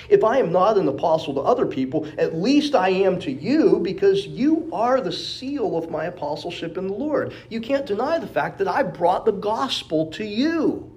If 0.09 0.23
I 0.23 0.37
am 0.37 0.51
not 0.51 0.77
an 0.77 0.87
apostle 0.87 1.33
to 1.35 1.41
other 1.41 1.65
people, 1.65 2.07
at 2.17 2.35
least 2.35 2.75
I 2.75 2.89
am 2.89 3.19
to 3.21 3.31
you 3.31 3.79
because 3.79 4.27
you 4.27 4.69
are 4.71 5.01
the 5.01 5.11
seal 5.11 5.77
of 5.77 5.89
my 5.89 6.05
apostleship 6.05 6.77
in 6.77 6.87
the 6.87 6.93
Lord. 6.93 7.33
You 7.49 7.61
can't 7.61 7.85
deny 7.85 8.19
the 8.19 8.27
fact 8.27 8.57
that 8.59 8.67
I 8.67 8.83
brought 8.83 9.25
the 9.25 9.31
gospel 9.31 10.07
to 10.11 10.23
you. 10.23 10.91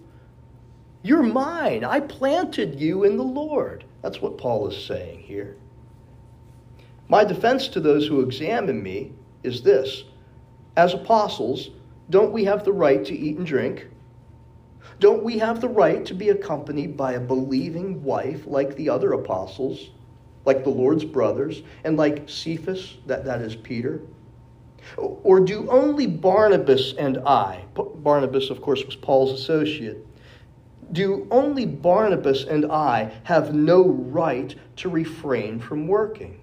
You're 1.02 1.22
mine. 1.22 1.84
I 1.84 2.00
planted 2.00 2.80
you 2.80 3.04
in 3.04 3.16
the 3.16 3.24
Lord. 3.24 3.84
That's 4.02 4.20
what 4.20 4.38
Paul 4.38 4.68
is 4.68 4.84
saying 4.84 5.20
here. 5.20 5.56
My 7.08 7.24
defense 7.24 7.68
to 7.68 7.80
those 7.80 8.06
who 8.06 8.20
examine 8.20 8.82
me 8.82 9.12
is 9.42 9.62
this 9.62 10.04
As 10.76 10.94
apostles, 10.94 11.70
don't 12.10 12.32
we 12.32 12.44
have 12.44 12.64
the 12.64 12.72
right 12.72 13.04
to 13.04 13.16
eat 13.16 13.38
and 13.38 13.46
drink? 13.46 13.88
Don't 15.00 15.22
we 15.22 15.38
have 15.38 15.60
the 15.60 15.68
right 15.68 16.04
to 16.06 16.14
be 16.14 16.28
accompanied 16.28 16.96
by 16.96 17.12
a 17.12 17.20
believing 17.20 18.02
wife 18.02 18.46
like 18.46 18.76
the 18.76 18.88
other 18.88 19.12
apostles, 19.12 19.90
like 20.44 20.64
the 20.64 20.70
Lord's 20.70 21.04
brothers, 21.04 21.62
and 21.84 21.96
like 21.96 22.28
Cephas, 22.28 22.98
that, 23.06 23.24
that 23.24 23.42
is 23.42 23.56
Peter? 23.56 24.00
Or 24.96 25.40
do 25.40 25.70
only 25.70 26.06
Barnabas 26.06 26.94
and 26.98 27.18
I, 27.18 27.64
Barnabas, 27.74 28.50
of 28.50 28.60
course, 28.60 28.84
was 28.84 28.96
Paul's 28.96 29.40
associate, 29.40 30.06
do 30.90 31.26
only 31.30 31.64
Barnabas 31.64 32.44
and 32.44 32.66
I 32.66 33.12
have 33.24 33.54
no 33.54 33.82
right 33.88 34.54
to 34.76 34.88
refrain 34.88 35.58
from 35.58 35.86
working? 35.86 36.40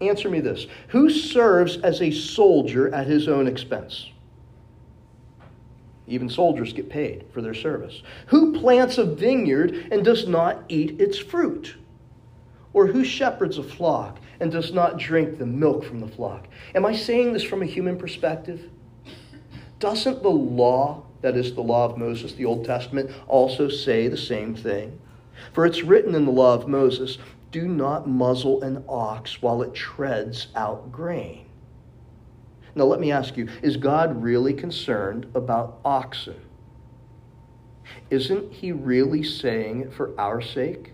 Answer 0.00 0.28
me 0.28 0.40
this 0.40 0.66
Who 0.88 1.10
serves 1.10 1.76
as 1.78 2.00
a 2.00 2.10
soldier 2.10 2.92
at 2.92 3.06
his 3.06 3.28
own 3.28 3.46
expense? 3.46 4.10
Even 6.10 6.28
soldiers 6.28 6.72
get 6.72 6.90
paid 6.90 7.24
for 7.32 7.40
their 7.40 7.54
service. 7.54 8.02
Who 8.26 8.58
plants 8.60 8.98
a 8.98 9.04
vineyard 9.04 9.88
and 9.92 10.04
does 10.04 10.26
not 10.26 10.64
eat 10.68 11.00
its 11.00 11.18
fruit? 11.18 11.76
Or 12.72 12.88
who 12.88 13.04
shepherds 13.04 13.58
a 13.58 13.62
flock 13.62 14.18
and 14.40 14.50
does 14.50 14.72
not 14.72 14.98
drink 14.98 15.38
the 15.38 15.46
milk 15.46 15.84
from 15.84 16.00
the 16.00 16.08
flock? 16.08 16.48
Am 16.74 16.84
I 16.84 16.94
saying 16.94 17.32
this 17.32 17.44
from 17.44 17.62
a 17.62 17.66
human 17.66 17.96
perspective? 17.96 18.68
Doesn't 19.78 20.22
the 20.22 20.28
law, 20.28 21.04
that 21.22 21.36
is 21.36 21.54
the 21.54 21.62
law 21.62 21.86
of 21.86 21.96
Moses, 21.96 22.34
the 22.34 22.44
Old 22.44 22.64
Testament, 22.64 23.10
also 23.28 23.68
say 23.68 24.08
the 24.08 24.16
same 24.16 24.54
thing? 24.54 24.98
For 25.52 25.64
it's 25.64 25.82
written 25.82 26.14
in 26.14 26.26
the 26.26 26.32
law 26.32 26.54
of 26.54 26.68
Moses 26.68 27.18
do 27.52 27.66
not 27.66 28.08
muzzle 28.08 28.62
an 28.62 28.84
ox 28.88 29.40
while 29.40 29.62
it 29.62 29.74
treads 29.74 30.48
out 30.54 30.90
grain. 30.92 31.49
Now, 32.74 32.84
let 32.84 33.00
me 33.00 33.12
ask 33.12 33.36
you 33.36 33.48
is 33.62 33.76
God 33.76 34.22
really 34.22 34.54
concerned 34.54 35.26
about 35.34 35.80
oxen? 35.84 36.40
isn't 38.10 38.52
he 38.52 38.72
really 38.72 39.22
saying 39.22 39.80
it 39.82 39.92
for 39.92 40.18
our 40.18 40.40
sake? 40.40 40.92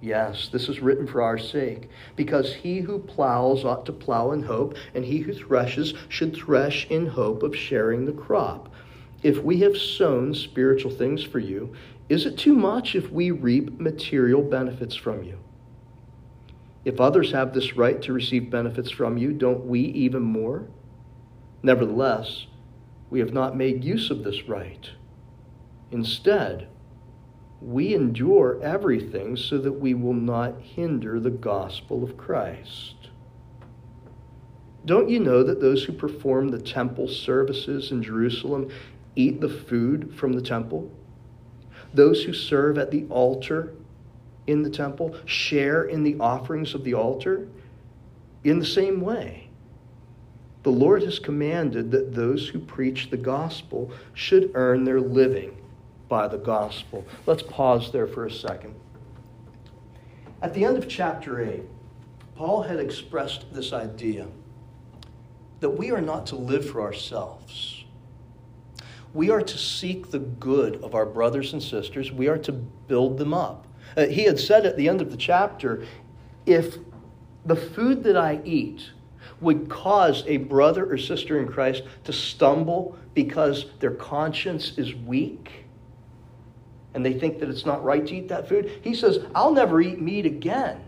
Yes, 0.00 0.48
this 0.48 0.68
is 0.68 0.80
written 0.80 1.06
for 1.06 1.22
our 1.22 1.38
sake, 1.38 1.88
because 2.16 2.54
he 2.54 2.80
who 2.80 2.98
plows 2.98 3.64
ought 3.64 3.86
to 3.86 3.92
plow 3.92 4.32
in 4.32 4.42
hope, 4.42 4.76
and 4.94 5.04
he 5.04 5.18
who 5.18 5.32
threshes 5.32 5.94
should 6.08 6.34
thresh 6.34 6.86
in 6.90 7.06
hope 7.06 7.42
of 7.42 7.56
sharing 7.56 8.04
the 8.04 8.12
crop. 8.12 8.72
If 9.22 9.42
we 9.42 9.60
have 9.60 9.76
sown 9.76 10.34
spiritual 10.34 10.90
things 10.90 11.22
for 11.22 11.38
you, 11.38 11.74
is 12.08 12.26
it 12.26 12.38
too 12.38 12.54
much 12.54 12.94
if 12.94 13.10
we 13.10 13.30
reap 13.30 13.80
material 13.80 14.42
benefits 14.42 14.94
from 14.94 15.24
you? 15.24 15.38
If 16.86 17.00
others 17.00 17.32
have 17.32 17.52
this 17.52 17.76
right 17.76 18.00
to 18.02 18.12
receive 18.12 18.48
benefits 18.48 18.92
from 18.92 19.18
you, 19.18 19.32
don't 19.32 19.66
we 19.66 19.80
even 19.80 20.22
more? 20.22 20.68
Nevertheless, 21.60 22.46
we 23.10 23.18
have 23.18 23.32
not 23.32 23.56
made 23.56 23.82
use 23.82 24.08
of 24.08 24.22
this 24.22 24.48
right. 24.48 24.88
Instead, 25.90 26.68
we 27.60 27.92
endure 27.92 28.62
everything 28.62 29.36
so 29.36 29.58
that 29.58 29.72
we 29.72 29.94
will 29.94 30.14
not 30.14 30.60
hinder 30.60 31.18
the 31.18 31.30
gospel 31.30 32.04
of 32.04 32.16
Christ. 32.16 33.08
Don't 34.84 35.08
you 35.08 35.18
know 35.18 35.42
that 35.42 35.60
those 35.60 35.82
who 35.82 35.92
perform 35.92 36.50
the 36.50 36.62
temple 36.62 37.08
services 37.08 37.90
in 37.90 38.00
Jerusalem 38.00 38.70
eat 39.16 39.40
the 39.40 39.48
food 39.48 40.14
from 40.14 40.34
the 40.34 40.42
temple? 40.42 40.88
Those 41.92 42.22
who 42.22 42.32
serve 42.32 42.78
at 42.78 42.92
the 42.92 43.06
altar 43.10 43.74
in 44.46 44.62
the 44.62 44.70
temple 44.70 45.16
share 45.24 45.84
in 45.84 46.02
the 46.02 46.16
offerings 46.18 46.74
of 46.74 46.84
the 46.84 46.94
altar 46.94 47.48
in 48.44 48.58
the 48.58 48.66
same 48.66 49.00
way. 49.00 49.48
The 50.62 50.70
Lord 50.70 51.02
has 51.02 51.18
commanded 51.18 51.90
that 51.92 52.14
those 52.14 52.48
who 52.48 52.58
preach 52.58 53.10
the 53.10 53.16
gospel 53.16 53.92
should 54.14 54.50
earn 54.54 54.84
their 54.84 55.00
living 55.00 55.56
by 56.08 56.28
the 56.28 56.38
gospel. 56.38 57.04
Let's 57.24 57.42
pause 57.42 57.92
there 57.92 58.06
for 58.06 58.26
a 58.26 58.30
second. 58.30 58.74
At 60.42 60.54
the 60.54 60.64
end 60.64 60.76
of 60.76 60.88
chapter 60.88 61.40
8, 61.40 61.62
Paul 62.36 62.62
had 62.62 62.78
expressed 62.78 63.52
this 63.52 63.72
idea 63.72 64.26
that 65.60 65.70
we 65.70 65.90
are 65.90 66.00
not 66.00 66.26
to 66.26 66.36
live 66.36 66.68
for 66.68 66.82
ourselves. 66.82 67.84
We 69.14 69.30
are 69.30 69.40
to 69.40 69.58
seek 69.58 70.10
the 70.10 70.18
good 70.18 70.82
of 70.84 70.94
our 70.94 71.06
brothers 71.06 71.52
and 71.52 71.62
sisters. 71.62 72.12
We 72.12 72.28
are 72.28 72.38
to 72.38 72.52
build 72.52 73.18
them 73.18 73.32
up. 73.32 73.65
Uh, 73.96 74.06
he 74.06 74.24
had 74.24 74.38
said 74.38 74.66
at 74.66 74.76
the 74.76 74.88
end 74.88 75.00
of 75.00 75.10
the 75.10 75.16
chapter 75.16 75.84
if 76.44 76.76
the 77.44 77.56
food 77.56 78.02
that 78.04 78.16
I 78.16 78.40
eat 78.44 78.90
would 79.40 79.68
cause 79.68 80.24
a 80.26 80.38
brother 80.38 80.90
or 80.90 80.96
sister 80.96 81.40
in 81.40 81.48
Christ 81.48 81.82
to 82.04 82.12
stumble 82.12 82.96
because 83.14 83.66
their 83.80 83.92
conscience 83.92 84.76
is 84.76 84.94
weak, 84.94 85.64
and 86.94 87.04
they 87.04 87.12
think 87.12 87.38
that 87.40 87.48
it's 87.48 87.66
not 87.66 87.84
right 87.84 88.06
to 88.06 88.16
eat 88.16 88.28
that 88.28 88.48
food, 88.48 88.80
he 88.82 88.94
says, 88.94 89.18
I'll 89.34 89.52
never 89.52 89.80
eat 89.80 90.00
meat 90.00 90.26
again 90.26 90.82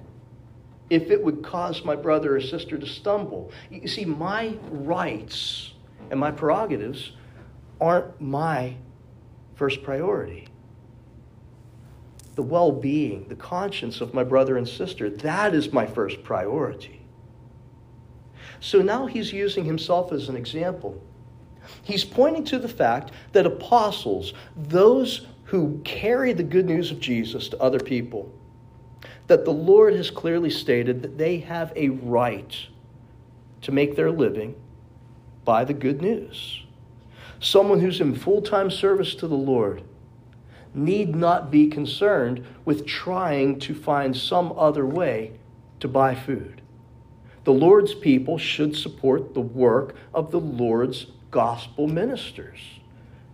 if 0.90 1.10
it 1.10 1.22
would 1.22 1.42
cause 1.42 1.84
my 1.84 1.94
brother 1.94 2.36
or 2.36 2.40
sister 2.40 2.78
to 2.78 2.86
stumble. 2.86 3.52
You 3.70 3.88
see, 3.88 4.04
my 4.04 4.54
rights 4.70 5.72
and 6.10 6.18
my 6.18 6.30
prerogatives 6.30 7.12
aren't 7.80 8.20
my 8.20 8.76
first 9.54 9.82
priority. 9.82 10.48
The 12.38 12.44
well 12.44 12.70
being, 12.70 13.26
the 13.26 13.34
conscience 13.34 14.00
of 14.00 14.14
my 14.14 14.22
brother 14.22 14.56
and 14.56 14.68
sister, 14.68 15.10
that 15.10 15.56
is 15.56 15.72
my 15.72 15.86
first 15.86 16.22
priority. 16.22 17.00
So 18.60 18.80
now 18.80 19.06
he's 19.06 19.32
using 19.32 19.64
himself 19.64 20.12
as 20.12 20.28
an 20.28 20.36
example. 20.36 21.02
He's 21.82 22.04
pointing 22.04 22.44
to 22.44 22.60
the 22.60 22.68
fact 22.68 23.10
that 23.32 23.44
apostles, 23.44 24.34
those 24.56 25.26
who 25.46 25.80
carry 25.84 26.32
the 26.32 26.44
good 26.44 26.66
news 26.66 26.92
of 26.92 27.00
Jesus 27.00 27.48
to 27.48 27.60
other 27.60 27.80
people, 27.80 28.32
that 29.26 29.44
the 29.44 29.50
Lord 29.50 29.94
has 29.94 30.08
clearly 30.08 30.50
stated 30.50 31.02
that 31.02 31.18
they 31.18 31.38
have 31.38 31.72
a 31.74 31.88
right 31.88 32.56
to 33.62 33.72
make 33.72 33.96
their 33.96 34.12
living 34.12 34.54
by 35.44 35.64
the 35.64 35.74
good 35.74 36.00
news. 36.00 36.62
Someone 37.40 37.80
who's 37.80 38.00
in 38.00 38.14
full 38.14 38.42
time 38.42 38.70
service 38.70 39.16
to 39.16 39.26
the 39.26 39.34
Lord 39.34 39.82
need 40.74 41.14
not 41.14 41.50
be 41.50 41.68
concerned 41.68 42.44
with 42.64 42.86
trying 42.86 43.58
to 43.60 43.74
find 43.74 44.16
some 44.16 44.52
other 44.56 44.86
way 44.86 45.32
to 45.80 45.88
buy 45.88 46.14
food. 46.14 46.60
The 47.44 47.52
Lord's 47.52 47.94
people 47.94 48.36
should 48.38 48.76
support 48.76 49.34
the 49.34 49.40
work 49.40 49.94
of 50.12 50.30
the 50.30 50.40
Lord's 50.40 51.06
gospel 51.30 51.86
ministers. 51.86 52.60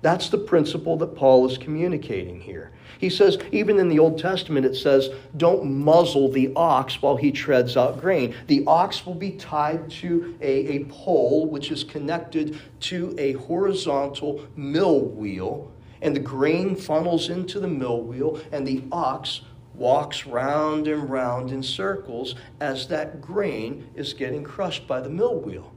That's 0.03 0.29
the 0.29 0.39
principle 0.39 0.99
that 0.99 1.17
Paul 1.17 1.51
is 1.51 1.57
communicating 1.57 2.41
here. 2.41 2.71
He 2.99 3.09
says, 3.09 3.39
even 3.53 3.79
in 3.79 3.89
the 3.89 3.99
Old 3.99 4.19
Testament, 4.19 4.67
it 4.67 4.77
says, 4.77 5.09
don't 5.37 5.65
muzzle 5.65 6.31
the 6.31 6.53
ox 6.55 7.01
while 7.01 7.17
he 7.17 7.33
treads 7.33 7.77
out 7.77 8.01
grain. 8.01 8.35
The 8.47 8.65
ox 8.67 9.05
will 9.05 9.15
be 9.15 9.33
tied 9.33 9.91
to 9.93 10.37
a, 10.41 10.77
a 10.77 10.85
pole 10.85 11.47
which 11.47 11.71
is 11.71 11.85
connected 11.85 12.61
to 12.81 13.15
a 13.19 13.33
horizontal 13.33 14.47
mill 14.57 15.01
wheel, 15.01 15.73
and 16.03 16.15
the 16.15 16.21
grain 16.21 16.77
funnels 16.77 17.29
into 17.29 17.61
the 17.61 17.69
mill 17.69 18.03
wheel, 18.03 18.41
and 18.53 18.67
the 18.67 18.83
ox 18.93 19.43
walks 19.75 20.27
round 20.27 20.87
and 20.87 21.11
round 21.11 21.51
in 21.51 21.63
circles 21.63 22.35
as 22.61 22.87
that 22.89 23.21
grain 23.21 23.89
is 23.95 24.15
getting 24.15 24.45
crushed 24.45 24.87
by 24.87 25.01
the 25.01 25.09
mill 25.09 25.41
wheel. 25.41 25.73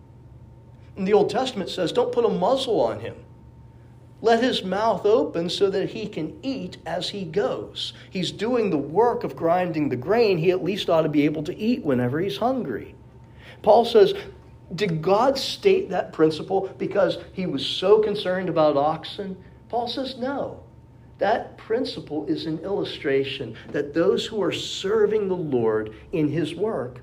And 0.95 1.07
the 1.07 1.13
Old 1.13 1.29
Testament 1.29 1.69
says, 1.69 1.91
don't 1.91 2.11
put 2.11 2.25
a 2.25 2.29
muzzle 2.29 2.79
on 2.81 2.99
him. 2.99 3.15
Let 4.21 4.41
his 4.41 4.63
mouth 4.63 5.05
open 5.05 5.49
so 5.49 5.69
that 5.69 5.91
he 5.91 6.07
can 6.07 6.39
eat 6.41 6.77
as 6.87 7.09
he 7.09 7.23
goes. 7.23 7.93
He's 8.09 8.31
doing 8.31 8.69
the 8.69 8.77
work 8.77 9.23
of 9.23 9.35
grinding 9.35 9.89
the 9.89 9.95
grain. 9.95 10.39
He 10.39 10.49
at 10.49 10.63
least 10.63 10.89
ought 10.89 11.03
to 11.03 11.09
be 11.09 11.25
able 11.25 11.43
to 11.43 11.55
eat 11.55 11.85
whenever 11.85 12.19
he's 12.19 12.37
hungry. 12.37 12.95
Paul 13.61 13.85
says, 13.85 14.15
Did 14.73 15.03
God 15.03 15.37
state 15.37 15.89
that 15.91 16.13
principle 16.13 16.73
because 16.79 17.19
he 17.31 17.45
was 17.45 17.63
so 17.63 17.99
concerned 17.99 18.49
about 18.49 18.75
oxen? 18.75 19.37
Paul 19.69 19.87
says, 19.87 20.17
No. 20.17 20.63
That 21.19 21.57
principle 21.57 22.27
is 22.27 22.45
an 22.45 22.59
illustration 22.59 23.57
that 23.71 23.93
those 23.93 24.25
who 24.25 24.41
are 24.43 24.51
serving 24.51 25.27
the 25.27 25.35
Lord 25.35 25.95
in 26.11 26.29
his 26.29 26.53
work 26.53 27.01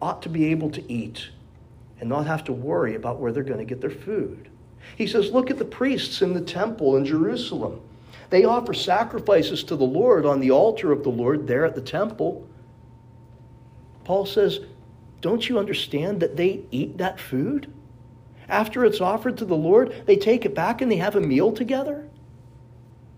ought 0.00 0.22
to 0.22 0.28
be 0.28 0.46
able 0.46 0.70
to 0.70 0.92
eat 0.92 1.30
and 2.00 2.08
not 2.08 2.26
have 2.26 2.44
to 2.44 2.52
worry 2.52 2.94
about 2.94 3.18
where 3.18 3.32
they're 3.32 3.42
going 3.42 3.58
to 3.58 3.64
get 3.64 3.80
their 3.80 3.90
food. 3.90 4.48
He 4.96 5.06
says, 5.06 5.32
Look 5.32 5.50
at 5.50 5.58
the 5.58 5.64
priests 5.64 6.22
in 6.22 6.32
the 6.32 6.40
temple 6.40 6.96
in 6.96 7.04
Jerusalem. 7.04 7.80
They 8.30 8.44
offer 8.44 8.74
sacrifices 8.74 9.64
to 9.64 9.76
the 9.76 9.84
Lord 9.84 10.26
on 10.26 10.40
the 10.40 10.50
altar 10.50 10.92
of 10.92 11.02
the 11.02 11.10
Lord 11.10 11.46
there 11.46 11.64
at 11.64 11.74
the 11.74 11.80
temple. 11.80 12.46
Paul 14.04 14.26
says, 14.26 14.60
Don't 15.20 15.48
you 15.48 15.58
understand 15.58 16.20
that 16.20 16.36
they 16.36 16.60
eat 16.70 16.98
that 16.98 17.18
food? 17.18 17.72
After 18.48 18.84
it's 18.84 19.00
offered 19.00 19.36
to 19.38 19.44
the 19.44 19.56
Lord, 19.56 20.02
they 20.06 20.16
take 20.16 20.44
it 20.44 20.54
back 20.54 20.80
and 20.80 20.90
they 20.90 20.96
have 20.96 21.16
a 21.16 21.20
meal 21.20 21.52
together. 21.52 22.08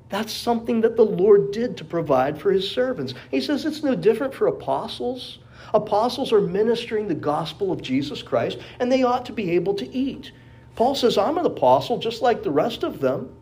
That's 0.09 0.33
something 0.33 0.81
that 0.81 0.97
the 0.97 1.05
Lord 1.05 1.53
did 1.53 1.77
to 1.77 1.85
provide 1.85 2.41
for 2.41 2.51
his 2.51 2.69
servants. 2.69 3.15
He 3.31 3.41
says 3.41 3.65
it's 3.65 3.85
no 3.85 3.95
different 3.95 4.35
for 4.35 4.49
apostles. 4.49 5.39
Apostles 5.73 6.33
are 6.33 6.41
ministering 6.41 7.07
the 7.07 7.15
gospel 7.15 7.71
of 7.71 7.81
Jesus 7.81 8.23
Christ, 8.23 8.59
and 8.81 8.91
they 8.91 9.05
ought 9.05 9.25
to 9.27 9.33
be 9.33 9.53
able 9.53 9.75
to 9.75 9.89
eat. 9.89 10.33
Paul 10.75 10.97
says, 10.97 11.17
I'm 11.17 11.39
an 11.39 11.47
apostle 11.47 11.99
just 11.99 12.23
like 12.23 12.43
the 12.43 12.51
rest 12.51 12.83
of 12.83 13.01
them. 13.01 13.37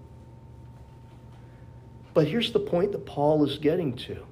But 2.12 2.28
here's 2.28 2.52
the 2.52 2.60
point 2.60 2.92
that 2.92 3.06
Paul 3.06 3.44
is 3.46 3.56
getting 3.56 3.96
to. 3.96 4.26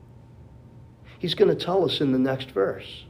He's 1.19 1.35
going 1.35 1.57
to 1.57 1.65
tell 1.65 1.87
us 1.87 2.03
in 2.03 2.13
the 2.13 2.19
next 2.19 2.51
verse. 2.51 3.06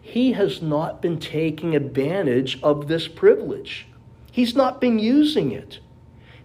He 0.00 0.32
has 0.32 0.62
not 0.62 1.02
been 1.02 1.18
taking 1.18 1.76
advantage 1.76 2.58
of 2.62 2.88
this 2.88 3.08
privilege, 3.08 3.86
he's 4.32 4.54
not 4.54 4.80
been 4.80 4.98
using 4.98 5.52
it. 5.52 5.80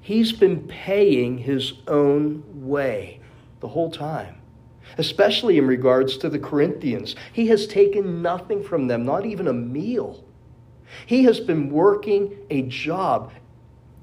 He's 0.04 0.34
been 0.34 0.68
paying 0.68 1.38
his 1.38 1.76
own 1.88 2.44
way 2.68 3.22
the 3.62 3.70
whole 3.70 3.90
time, 3.90 4.36
especially 4.98 5.58
in 5.58 5.66
regards 5.66 6.18
to 6.18 6.30
the 6.30 6.40
Corinthians. 6.40 7.16
He 7.32 7.48
has 7.48 7.66
taken 7.66 8.22
nothing 8.22 8.62
from 8.62 8.88
them, 8.88 9.06
not 9.06 9.26
even 9.26 9.48
a 9.48 9.54
meal. 9.54 10.26
He 11.06 11.24
has 11.24 11.40
been 11.40 11.70
working 11.70 12.36
a 12.50 12.64
job 12.64 13.32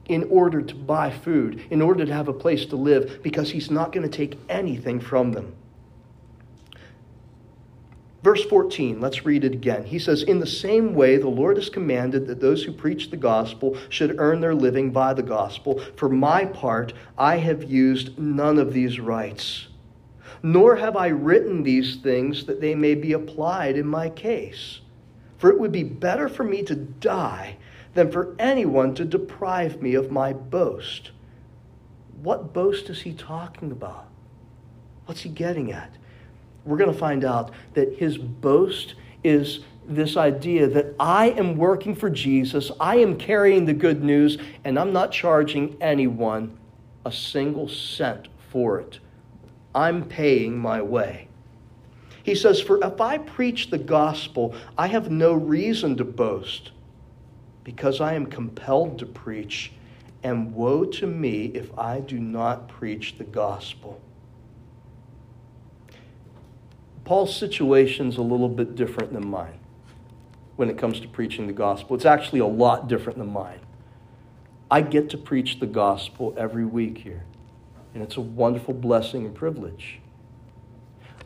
in 0.06 0.24
order 0.30 0.62
to 0.62 0.74
buy 0.74 1.10
food, 1.10 1.62
in 1.68 1.82
order 1.82 2.06
to 2.06 2.14
have 2.14 2.28
a 2.28 2.32
place 2.32 2.64
to 2.66 2.76
live, 2.76 3.22
because 3.22 3.50
he's 3.50 3.70
not 3.70 3.92
going 3.92 4.08
to 4.08 4.16
take 4.16 4.38
anything 4.48 5.00
from 5.00 5.32
them. 5.32 5.54
Verse 8.22 8.44
14, 8.44 9.00
let's 9.00 9.24
read 9.24 9.44
it 9.44 9.54
again. 9.54 9.84
He 9.84 9.98
says, 9.98 10.22
In 10.22 10.40
the 10.40 10.46
same 10.46 10.94
way, 10.94 11.16
the 11.16 11.28
Lord 11.28 11.56
has 11.56 11.70
commanded 11.70 12.26
that 12.26 12.40
those 12.40 12.64
who 12.64 12.72
preach 12.72 13.10
the 13.10 13.16
gospel 13.16 13.78
should 13.88 14.18
earn 14.18 14.40
their 14.40 14.54
living 14.54 14.90
by 14.90 15.14
the 15.14 15.22
gospel. 15.22 15.80
For 15.96 16.08
my 16.10 16.44
part, 16.44 16.92
I 17.16 17.36
have 17.38 17.64
used 17.64 18.18
none 18.18 18.58
of 18.58 18.74
these 18.74 19.00
rights, 19.00 19.68
nor 20.42 20.76
have 20.76 20.96
I 20.96 21.08
written 21.08 21.62
these 21.62 21.96
things 21.96 22.44
that 22.44 22.60
they 22.60 22.74
may 22.74 22.94
be 22.94 23.14
applied 23.14 23.76
in 23.76 23.86
my 23.86 24.10
case. 24.10 24.80
For 25.38 25.50
it 25.50 25.58
would 25.58 25.72
be 25.72 25.84
better 25.84 26.28
for 26.28 26.44
me 26.44 26.62
to 26.64 26.74
die 26.74 27.56
than 27.94 28.12
for 28.12 28.36
anyone 28.38 28.94
to 28.96 29.04
deprive 29.06 29.80
me 29.80 29.94
of 29.94 30.10
my 30.10 30.34
boast. 30.34 31.10
what 32.22 32.52
boast 32.52 32.90
is 32.90 33.00
he 33.00 33.14
talking 33.14 33.72
about? 33.72 34.06
What's 35.06 35.22
he 35.22 35.30
getting 35.30 35.72
at? 35.72 35.94
We're 36.64 36.76
going 36.76 36.92
to 36.92 36.98
find 36.98 37.24
out 37.24 37.52
that 37.74 37.94
his 37.96 38.18
boast 38.18 38.94
is 39.24 39.60
this 39.86 40.16
idea 40.16 40.68
that 40.68 40.94
I 41.00 41.30
am 41.30 41.56
working 41.56 41.94
for 41.94 42.10
Jesus, 42.10 42.70
I 42.78 42.96
am 42.96 43.16
carrying 43.16 43.64
the 43.64 43.72
good 43.72 44.04
news, 44.04 44.38
and 44.64 44.78
I'm 44.78 44.92
not 44.92 45.10
charging 45.10 45.76
anyone 45.80 46.56
a 47.04 47.10
single 47.10 47.68
cent 47.68 48.28
for 48.50 48.78
it. 48.78 49.00
I'm 49.74 50.04
paying 50.04 50.58
my 50.58 50.80
way. 50.82 51.28
He 52.22 52.34
says, 52.34 52.60
For 52.60 52.84
if 52.84 53.00
I 53.00 53.18
preach 53.18 53.70
the 53.70 53.78
gospel, 53.78 54.54
I 54.76 54.86
have 54.88 55.10
no 55.10 55.32
reason 55.32 55.96
to 55.96 56.04
boast, 56.04 56.72
because 57.64 58.00
I 58.00 58.14
am 58.14 58.26
compelled 58.26 58.98
to 58.98 59.06
preach, 59.06 59.72
and 60.22 60.54
woe 60.54 60.84
to 60.84 61.06
me 61.06 61.46
if 61.46 61.76
I 61.78 62.00
do 62.00 62.18
not 62.18 62.68
preach 62.68 63.16
the 63.16 63.24
gospel. 63.24 64.00
Paul's 67.10 67.36
situation's 67.36 68.18
a 68.18 68.22
little 68.22 68.48
bit 68.48 68.76
different 68.76 69.12
than 69.12 69.28
mine 69.28 69.58
when 70.54 70.70
it 70.70 70.78
comes 70.78 71.00
to 71.00 71.08
preaching 71.08 71.48
the 71.48 71.52
gospel. 71.52 71.96
It's 71.96 72.04
actually 72.04 72.38
a 72.38 72.46
lot 72.46 72.86
different 72.86 73.18
than 73.18 73.32
mine. 73.32 73.58
I 74.70 74.82
get 74.82 75.10
to 75.10 75.18
preach 75.18 75.58
the 75.58 75.66
gospel 75.66 76.32
every 76.38 76.64
week 76.64 76.98
here, 76.98 77.24
and 77.94 78.02
it's 78.04 78.16
a 78.16 78.20
wonderful 78.20 78.74
blessing 78.74 79.26
and 79.26 79.34
privilege. 79.34 79.98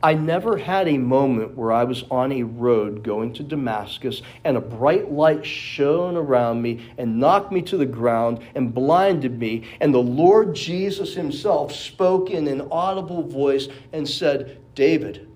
I 0.02 0.14
never 0.14 0.56
had 0.56 0.88
a 0.88 0.96
moment 0.96 1.54
where 1.54 1.70
I 1.70 1.84
was 1.84 2.04
on 2.10 2.32
a 2.32 2.44
road 2.44 3.02
going 3.02 3.34
to 3.34 3.42
Damascus 3.42 4.22
and 4.42 4.56
a 4.56 4.62
bright 4.62 5.12
light 5.12 5.44
shone 5.44 6.16
around 6.16 6.62
me 6.62 6.80
and 6.96 7.20
knocked 7.20 7.52
me 7.52 7.60
to 7.60 7.76
the 7.76 7.84
ground 7.84 8.38
and 8.54 8.72
blinded 8.72 9.38
me. 9.38 9.68
And 9.82 9.92
the 9.92 9.98
Lord 9.98 10.54
Jesus 10.54 11.12
Himself 11.12 11.72
spoke 11.74 12.30
in 12.30 12.48
an 12.48 12.68
audible 12.70 13.22
voice 13.22 13.68
and 13.92 14.08
said, 14.08 14.62
David, 14.74 15.28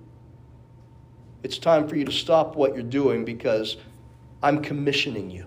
it's 1.43 1.59
time 1.59 1.89
for 1.89 1.97
you 1.97 2.05
to 2.05 2.13
stop 2.13 2.57
what 2.57 2.75
you're 2.75 2.83
doing 2.83 3.25
because 3.25 3.77
I'm 4.43 4.63
commissioning 4.63 5.31
you. 5.31 5.47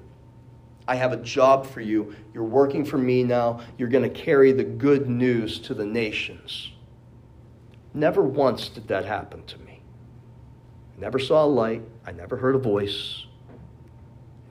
I 0.88 0.96
have 0.96 1.14
a 1.14 1.18
job 1.18 1.66
for 1.68 1.82
you. 1.82 2.16
You're 2.34 2.44
working 2.44 2.84
for 2.84 2.98
me 2.98 3.24
now. 3.24 3.62
You're 3.78 3.90
going 3.90 4.04
to 4.04 4.10
carry 4.10 4.52
the 4.52 4.64
good 4.64 5.10
news 5.10 5.60
to 5.60 5.74
the 5.74 5.86
nations. 5.86 6.72
Never 7.94 8.22
once 8.22 8.70
did 8.70 8.88
that 8.88 9.06
happen 9.06 9.46
to 9.46 9.60
me. 9.60 9.82
I 10.98 11.02
never 11.02 11.20
saw 11.20 11.46
a 11.46 11.48
light. 11.48 11.84
I 12.06 12.12
never 12.12 12.38
heard 12.38 12.56
a 12.56 12.60
voice. 12.60 13.26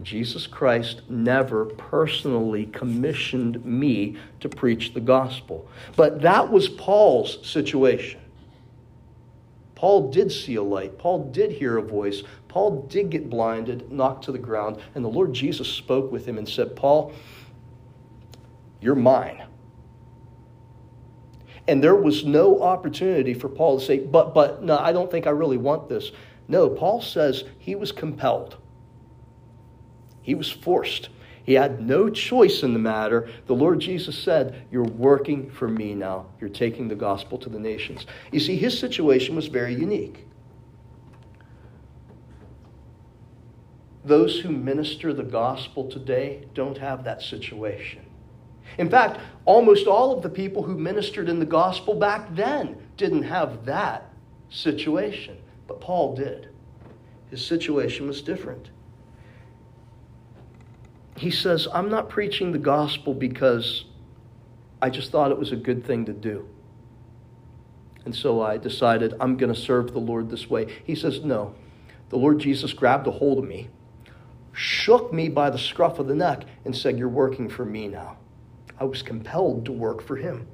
Jesus 0.02 0.46
Christ 0.46 1.02
never 1.08 1.66
personally 1.66 2.66
commissioned 2.66 3.64
me 3.64 4.16
to 4.40 4.48
preach 4.48 4.94
the 4.94 5.00
gospel. 5.00 5.68
But 5.96 6.22
that 6.22 6.50
was 6.50 6.68
Paul's 6.68 7.46
situation. 7.46 8.20
Paul 9.80 10.10
did 10.10 10.30
see 10.30 10.56
a 10.56 10.62
light. 10.62 10.98
Paul 10.98 11.30
did 11.30 11.52
hear 11.52 11.78
a 11.78 11.82
voice. 11.82 12.22
Paul 12.48 12.82
did 12.82 13.08
get 13.08 13.30
blinded, 13.30 13.90
knocked 13.90 14.26
to 14.26 14.32
the 14.32 14.38
ground, 14.38 14.78
and 14.94 15.02
the 15.02 15.08
Lord 15.08 15.32
Jesus 15.32 15.68
spoke 15.68 16.12
with 16.12 16.26
him 16.26 16.36
and 16.36 16.46
said, 16.46 16.76
Paul, 16.76 17.14
you're 18.78 18.94
mine. 18.94 19.42
And 21.66 21.82
there 21.82 21.94
was 21.94 22.26
no 22.26 22.60
opportunity 22.62 23.32
for 23.32 23.48
Paul 23.48 23.80
to 23.80 23.86
say, 23.86 24.00
but, 24.00 24.34
but, 24.34 24.62
no, 24.62 24.76
I 24.76 24.92
don't 24.92 25.10
think 25.10 25.26
I 25.26 25.30
really 25.30 25.56
want 25.56 25.88
this. 25.88 26.12
No, 26.46 26.68
Paul 26.68 27.00
says 27.00 27.44
he 27.58 27.74
was 27.74 27.90
compelled, 27.90 28.58
he 30.20 30.34
was 30.34 30.50
forced. 30.50 31.08
He 31.50 31.56
had 31.56 31.84
no 31.84 32.08
choice 32.08 32.62
in 32.62 32.74
the 32.74 32.78
matter. 32.78 33.28
The 33.46 33.56
Lord 33.56 33.80
Jesus 33.80 34.16
said, 34.16 34.68
You're 34.70 34.84
working 34.84 35.50
for 35.50 35.66
me 35.66 35.96
now. 35.96 36.26
You're 36.40 36.48
taking 36.48 36.86
the 36.86 36.94
gospel 36.94 37.38
to 37.38 37.48
the 37.48 37.58
nations. 37.58 38.06
You 38.30 38.38
see, 38.38 38.54
his 38.54 38.78
situation 38.78 39.34
was 39.34 39.48
very 39.48 39.74
unique. 39.74 40.28
Those 44.04 44.38
who 44.38 44.50
minister 44.50 45.12
the 45.12 45.24
gospel 45.24 45.90
today 45.90 46.46
don't 46.54 46.78
have 46.78 47.02
that 47.02 47.20
situation. 47.20 48.06
In 48.78 48.88
fact, 48.88 49.18
almost 49.44 49.88
all 49.88 50.16
of 50.16 50.22
the 50.22 50.30
people 50.30 50.62
who 50.62 50.78
ministered 50.78 51.28
in 51.28 51.40
the 51.40 51.46
gospel 51.46 51.96
back 51.96 52.32
then 52.32 52.76
didn't 52.96 53.24
have 53.24 53.64
that 53.64 54.08
situation, 54.50 55.36
but 55.66 55.80
Paul 55.80 56.14
did. 56.14 56.50
His 57.28 57.44
situation 57.44 58.06
was 58.06 58.22
different. 58.22 58.70
He 61.20 61.30
says, 61.30 61.68
I'm 61.74 61.90
not 61.90 62.08
preaching 62.08 62.50
the 62.50 62.58
gospel 62.58 63.12
because 63.12 63.84
I 64.80 64.88
just 64.88 65.12
thought 65.12 65.30
it 65.30 65.38
was 65.38 65.52
a 65.52 65.56
good 65.56 65.84
thing 65.84 66.06
to 66.06 66.14
do. 66.14 66.48
And 68.06 68.16
so 68.16 68.40
I 68.40 68.56
decided 68.56 69.12
I'm 69.20 69.36
going 69.36 69.52
to 69.52 69.60
serve 69.60 69.92
the 69.92 69.98
Lord 69.98 70.30
this 70.30 70.48
way. 70.48 70.80
He 70.82 70.94
says, 70.94 71.22
No. 71.22 71.54
The 72.08 72.16
Lord 72.16 72.38
Jesus 72.38 72.72
grabbed 72.72 73.06
a 73.06 73.10
hold 73.10 73.36
of 73.36 73.44
me, 73.44 73.68
shook 74.52 75.12
me 75.12 75.28
by 75.28 75.50
the 75.50 75.58
scruff 75.58 75.98
of 75.98 76.08
the 76.08 76.14
neck, 76.14 76.44
and 76.64 76.74
said, 76.74 76.98
You're 76.98 77.10
working 77.10 77.50
for 77.50 77.66
me 77.66 77.86
now. 77.86 78.16
I 78.78 78.84
was 78.84 79.02
compelled 79.02 79.66
to 79.66 79.72
work 79.72 80.00
for 80.00 80.16
him. 80.16 80.48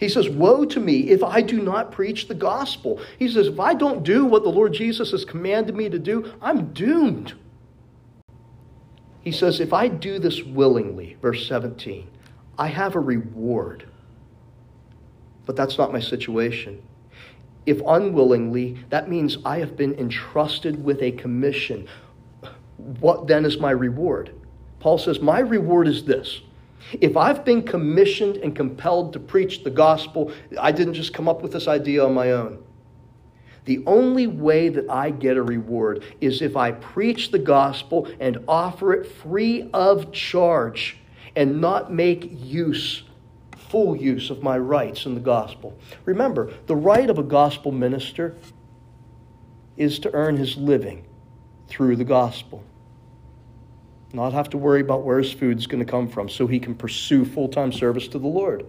He 0.00 0.08
says, 0.08 0.26
Woe 0.30 0.64
to 0.64 0.80
me 0.80 1.10
if 1.10 1.22
I 1.22 1.42
do 1.42 1.60
not 1.60 1.92
preach 1.92 2.28
the 2.28 2.34
gospel. 2.34 2.98
He 3.18 3.28
says, 3.28 3.46
If 3.46 3.60
I 3.60 3.74
don't 3.74 4.04
do 4.04 4.24
what 4.24 4.42
the 4.42 4.48
Lord 4.48 4.72
Jesus 4.72 5.10
has 5.10 5.26
commanded 5.26 5.76
me 5.76 5.90
to 5.90 5.98
do, 5.98 6.32
I'm 6.40 6.72
doomed. 6.72 7.34
He 9.22 9.32
says, 9.32 9.60
If 9.60 9.72
I 9.72 9.88
do 9.88 10.18
this 10.18 10.42
willingly, 10.42 11.16
verse 11.22 11.46
17, 11.46 12.08
I 12.58 12.68
have 12.68 12.94
a 12.94 13.00
reward. 13.00 13.88
But 15.46 15.56
that's 15.56 15.78
not 15.78 15.92
my 15.92 16.00
situation. 16.00 16.82
If 17.66 17.80
unwillingly, 17.86 18.78
that 18.90 19.08
means 19.08 19.38
I 19.44 19.58
have 19.58 19.76
been 19.76 19.94
entrusted 19.94 20.82
with 20.82 21.00
a 21.02 21.12
commission. 21.12 21.88
What 22.76 23.28
then 23.28 23.44
is 23.44 23.58
my 23.58 23.70
reward? 23.70 24.34
Paul 24.80 24.98
says, 24.98 25.20
My 25.20 25.38
reward 25.38 25.86
is 25.86 26.04
this 26.04 26.42
if 27.00 27.16
I've 27.16 27.44
been 27.44 27.62
commissioned 27.62 28.38
and 28.38 28.54
compelled 28.54 29.12
to 29.12 29.20
preach 29.20 29.62
the 29.62 29.70
gospel, 29.70 30.32
I 30.60 30.72
didn't 30.72 30.94
just 30.94 31.14
come 31.14 31.28
up 31.28 31.42
with 31.42 31.52
this 31.52 31.68
idea 31.68 32.04
on 32.04 32.12
my 32.12 32.32
own. 32.32 32.62
The 33.64 33.82
only 33.86 34.26
way 34.26 34.68
that 34.68 34.90
I 34.90 35.10
get 35.10 35.36
a 35.36 35.42
reward 35.42 36.04
is 36.20 36.42
if 36.42 36.56
I 36.56 36.72
preach 36.72 37.30
the 37.30 37.38
gospel 37.38 38.08
and 38.18 38.44
offer 38.48 38.92
it 38.92 39.06
free 39.06 39.70
of 39.72 40.12
charge 40.12 40.98
and 41.36 41.60
not 41.60 41.92
make 41.92 42.28
use, 42.32 43.04
full 43.56 43.96
use 43.96 44.30
of 44.30 44.42
my 44.42 44.58
rights 44.58 45.06
in 45.06 45.14
the 45.14 45.20
gospel. 45.20 45.78
Remember, 46.04 46.52
the 46.66 46.76
right 46.76 47.08
of 47.08 47.18
a 47.18 47.22
gospel 47.22 47.70
minister 47.70 48.36
is 49.76 49.98
to 50.00 50.12
earn 50.12 50.36
his 50.36 50.56
living 50.56 51.06
through 51.68 51.96
the 51.96 52.04
gospel 52.04 52.64
not 54.14 54.32
have 54.32 54.50
to 54.50 54.58
worry 54.58 54.80
about 54.80 55.02
where 55.02 55.18
his 55.18 55.32
food's 55.32 55.66
going 55.66 55.84
to 55.84 55.90
come 55.90 56.08
from 56.08 56.28
so 56.28 56.46
he 56.46 56.58
can 56.58 56.74
pursue 56.74 57.24
full 57.24 57.48
time 57.48 57.72
service 57.72 58.08
to 58.08 58.18
the 58.18 58.28
Lord. 58.28 58.66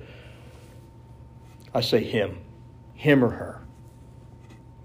I 1.73 1.81
say 1.81 2.03
him, 2.03 2.39
him 2.93 3.23
or 3.23 3.29
her. 3.29 3.62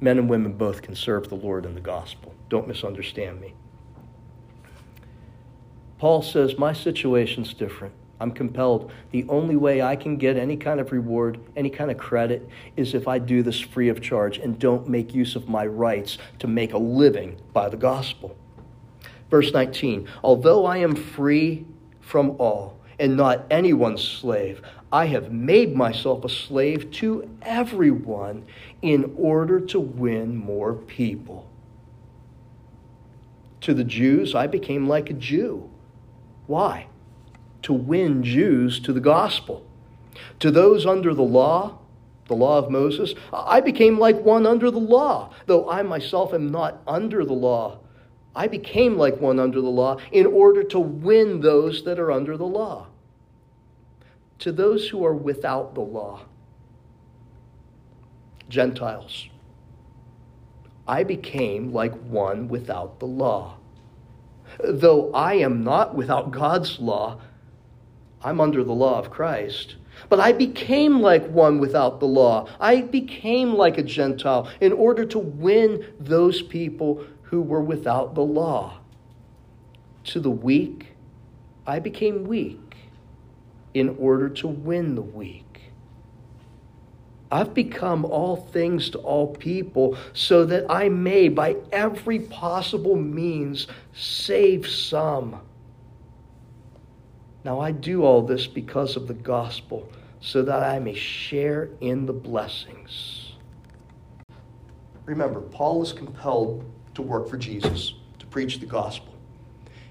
Men 0.01 0.19
and 0.19 0.29
women 0.29 0.53
both 0.53 0.83
can 0.83 0.95
serve 0.95 1.29
the 1.29 1.35
Lord 1.35 1.67
in 1.67 1.75
the 1.75 1.81
gospel. 1.81 2.35
Don't 2.49 2.69
misunderstand 2.69 3.41
me. 3.41 3.55
Paul 5.99 6.23
says, 6.23 6.57
My 6.57 6.73
situation's 6.73 7.53
different. 7.53 7.95
I'm 8.21 8.33
compelled. 8.33 8.91
The 9.13 9.25
only 9.29 9.57
way 9.57 9.81
I 9.81 9.95
can 9.97 10.17
get 10.17 10.37
any 10.37 10.57
kind 10.57 10.81
of 10.81 10.91
reward, 10.91 11.39
any 11.57 11.71
kind 11.71 11.91
of 11.91 11.99
credit, 11.99 12.49
is 12.77 12.95
if 12.95 13.07
I 13.07 13.19
do 13.19 13.43
this 13.43 13.61
free 13.61 13.89
of 13.89 14.01
charge 14.01 14.39
and 14.39 14.59
don't 14.59 14.89
make 14.89 15.15
use 15.15 15.37
of 15.37 15.49
my 15.49 15.67
rights 15.67 16.19
to 16.41 16.49
make 16.49 16.73
a 16.73 16.79
living 16.79 17.37
by 17.53 17.69
the 17.69 17.77
gospel. 17.77 18.37
Verse 19.31 19.53
19 19.53 20.09
Although 20.25 20.67
I 20.67 20.79
am 20.79 20.95
free 20.95 21.67
from 22.01 22.31
all 22.39 22.77
and 22.99 23.17
not 23.17 23.47
anyone's 23.51 24.03
slave, 24.03 24.63
I 24.91 25.07
have 25.07 25.31
made 25.31 25.77
myself 25.77 26.25
a 26.25 26.29
slave 26.29 26.91
to 26.93 27.29
everyone 27.43 28.47
in 28.83 29.15
order 29.17 29.61
to 29.61 29.81
win 29.81 30.37
more 30.37 30.75
people. 30.75 31.49
To 33.63 33.75
the 33.75 33.85
Jews, 33.85 34.35
I 34.35 34.47
became 34.47 34.89
like 34.89 35.11
a 35.11 35.15
Jew. 35.15 35.69
Why? 36.47 36.87
To 37.63 37.73
win 37.73 38.23
Jews 38.23 38.81
to 38.81 38.93
the 38.93 39.01
gospel. 39.01 39.67
To 40.41 40.51
those 40.51 40.87
under 40.87 41.13
the 41.13 41.23
law, 41.23 41.79
the 42.29 42.35
law 42.35 42.59
of 42.59 42.71
Moses, 42.71 43.15
I 43.33 43.61
became 43.61 43.99
like 43.99 44.21
one 44.21 44.47
under 44.47 44.71
the 44.71 44.79
law, 44.79 45.33
though 45.47 45.69
I 45.69 45.83
myself 45.83 46.33
am 46.33 46.51
not 46.51 46.83
under 46.87 47.25
the 47.25 47.33
law 47.33 47.81
I 48.39 48.47
became 48.47 48.97
like 48.97 49.21
one 49.21 49.41
under 49.41 49.61
the 49.61 49.69
law 49.69 49.99
in 50.13 50.25
order 50.25 50.63
to 50.63 50.79
win 50.79 51.41
those 51.41 51.83
that 51.83 51.99
are 51.99 52.13
under 52.13 52.37
the 52.37 52.47
law. 52.47 52.87
To 54.39 54.53
those 54.53 54.89
who 54.89 55.05
are 55.05 55.15
without 55.15 55.75
the 55.75 55.81
law, 55.81 56.21
Gentiles, 58.49 59.29
I 60.87 61.05
became 61.05 61.73
like 61.73 61.95
one 61.95 62.49
without 62.49 62.99
the 62.99 63.07
law. 63.07 63.57
Though 64.65 65.13
I 65.13 65.35
am 65.35 65.63
not 65.63 65.95
without 65.95 66.31
God's 66.31 66.81
law, 66.81 67.21
I'm 68.23 68.41
under 68.41 68.65
the 68.65 68.73
law 68.73 68.99
of 68.99 69.11
Christ, 69.11 69.77
But 70.09 70.21
I 70.21 70.33
became 70.33 71.01
like 71.01 71.27
one 71.29 71.59
without 71.59 72.01
the 72.01 72.07
law. 72.07 72.49
I 72.61 72.83
became 72.83 73.55
like 73.55 73.79
a 73.79 73.83
Gentile 73.83 74.49
in 74.61 74.73
order 74.73 75.05
to 75.07 75.19
win 75.19 75.85
those 75.99 76.43
people 76.43 77.05
who 77.23 77.43
were 77.43 77.63
without 77.63 78.15
the 78.15 78.23
law. 78.23 78.79
To 80.05 80.21
the 80.21 80.31
weak, 80.31 80.95
I 81.67 81.81
became 81.81 82.25
weak 82.25 82.77
in 83.75 83.97
order 83.99 84.29
to 84.31 84.49
win 84.49 84.95
the 84.95 85.03
weak. 85.03 85.45
I've 87.31 87.53
become 87.53 88.05
all 88.05 88.37
things 88.37 88.91
to 88.91 88.99
all 88.99 89.35
people 89.35 89.99
so 90.15 90.45
that 90.47 90.65
I 90.71 90.89
may, 90.89 91.29
by 91.29 91.57
every 91.73 92.21
possible 92.21 92.97
means, 92.97 93.67
save 93.93 94.67
some. 94.67 95.41
Now 97.45 97.61
I 97.61 97.73
do 97.73 98.03
all 98.03 98.23
this 98.23 98.47
because 98.47 98.97
of 98.97 99.09
the 99.09 99.15
gospel, 99.15 99.91
so 100.21 100.43
that 100.43 100.63
I 100.63 100.79
may 100.79 100.95
share 100.95 101.71
in 101.81 102.07
the 102.07 102.13
blessings. 102.13 103.33
Remember, 105.05 105.41
Paul 105.41 105.83
is 105.83 105.93
compelled 105.93 106.65
to 106.95 107.03
work 107.03 107.29
for 107.29 107.37
Jesus, 107.37 107.95
to 108.19 108.27
preach 108.27 108.59
the 108.59 108.67
gospel. 108.67 109.15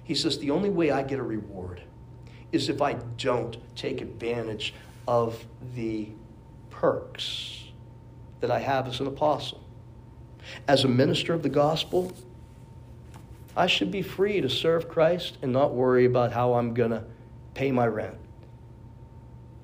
He 0.03 0.15
says, 0.15 0.37
The 0.37 0.51
only 0.51 0.69
way 0.69 0.91
I 0.91 1.03
get 1.03 1.19
a 1.19 1.23
reward 1.23 1.81
is 2.51 2.69
if 2.69 2.81
I 2.81 2.93
don't 3.17 3.57
take 3.75 4.01
advantage 4.01 4.73
of 5.07 5.43
the 5.75 6.09
perks 6.79 7.63
that 8.39 8.51
I 8.51 8.59
have 8.59 8.87
as 8.87 8.99
an 8.99 9.07
apostle. 9.07 9.63
As 10.67 10.83
a 10.83 10.87
minister 10.87 11.33
of 11.33 11.41
the 11.41 11.49
gospel, 11.49 12.13
I 13.55 13.65
should 13.65 13.89
be 13.89 14.03
free 14.03 14.41
to 14.41 14.49
serve 14.49 14.87
Christ 14.87 15.39
and 15.41 15.51
not 15.51 15.73
worry 15.73 16.05
about 16.05 16.33
how 16.33 16.53
I'm 16.53 16.75
going 16.75 16.91
to 16.91 17.03
pay 17.55 17.71
my 17.71 17.87
rent 17.87 18.17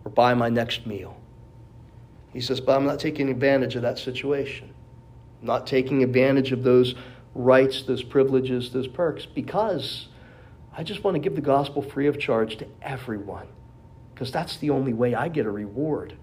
or 0.04 0.10
buy 0.10 0.34
my 0.34 0.50
next 0.50 0.88
meal. 0.88 1.16
He 2.34 2.42
says, 2.42 2.60
but 2.60 2.76
I'm 2.76 2.86
not 2.88 3.00
taking 3.00 3.30
advantage 3.30 3.76
of 3.76 3.84
that 3.84 4.00
situation. 4.00 4.74
I'm 5.40 5.48
not 5.48 5.68
taking 5.68 6.02
advantage 6.02 6.52
of 6.52 6.64
those 6.64 6.96
rights, 7.36 7.84
those 7.84 8.02
privileges, 8.02 8.72
those 8.72 8.88
perks, 8.88 9.28
because 9.28 10.08
I 10.76 10.82
just 10.82 11.04
want 11.04 11.14
to 11.14 11.20
give 11.20 11.36
the 11.36 11.42
gospel 11.42 11.84
free 11.84 12.08
of 12.08 12.20
charge 12.20 12.58
to 12.58 12.68
everyone. 12.82 13.50
Because 14.16 14.32
that's 14.32 14.58
the 14.58 14.72
only 14.72 14.94
way 14.94 15.14
I 15.14 15.28
get 15.28 15.46
a 15.46 15.52
reward. 15.52 16.18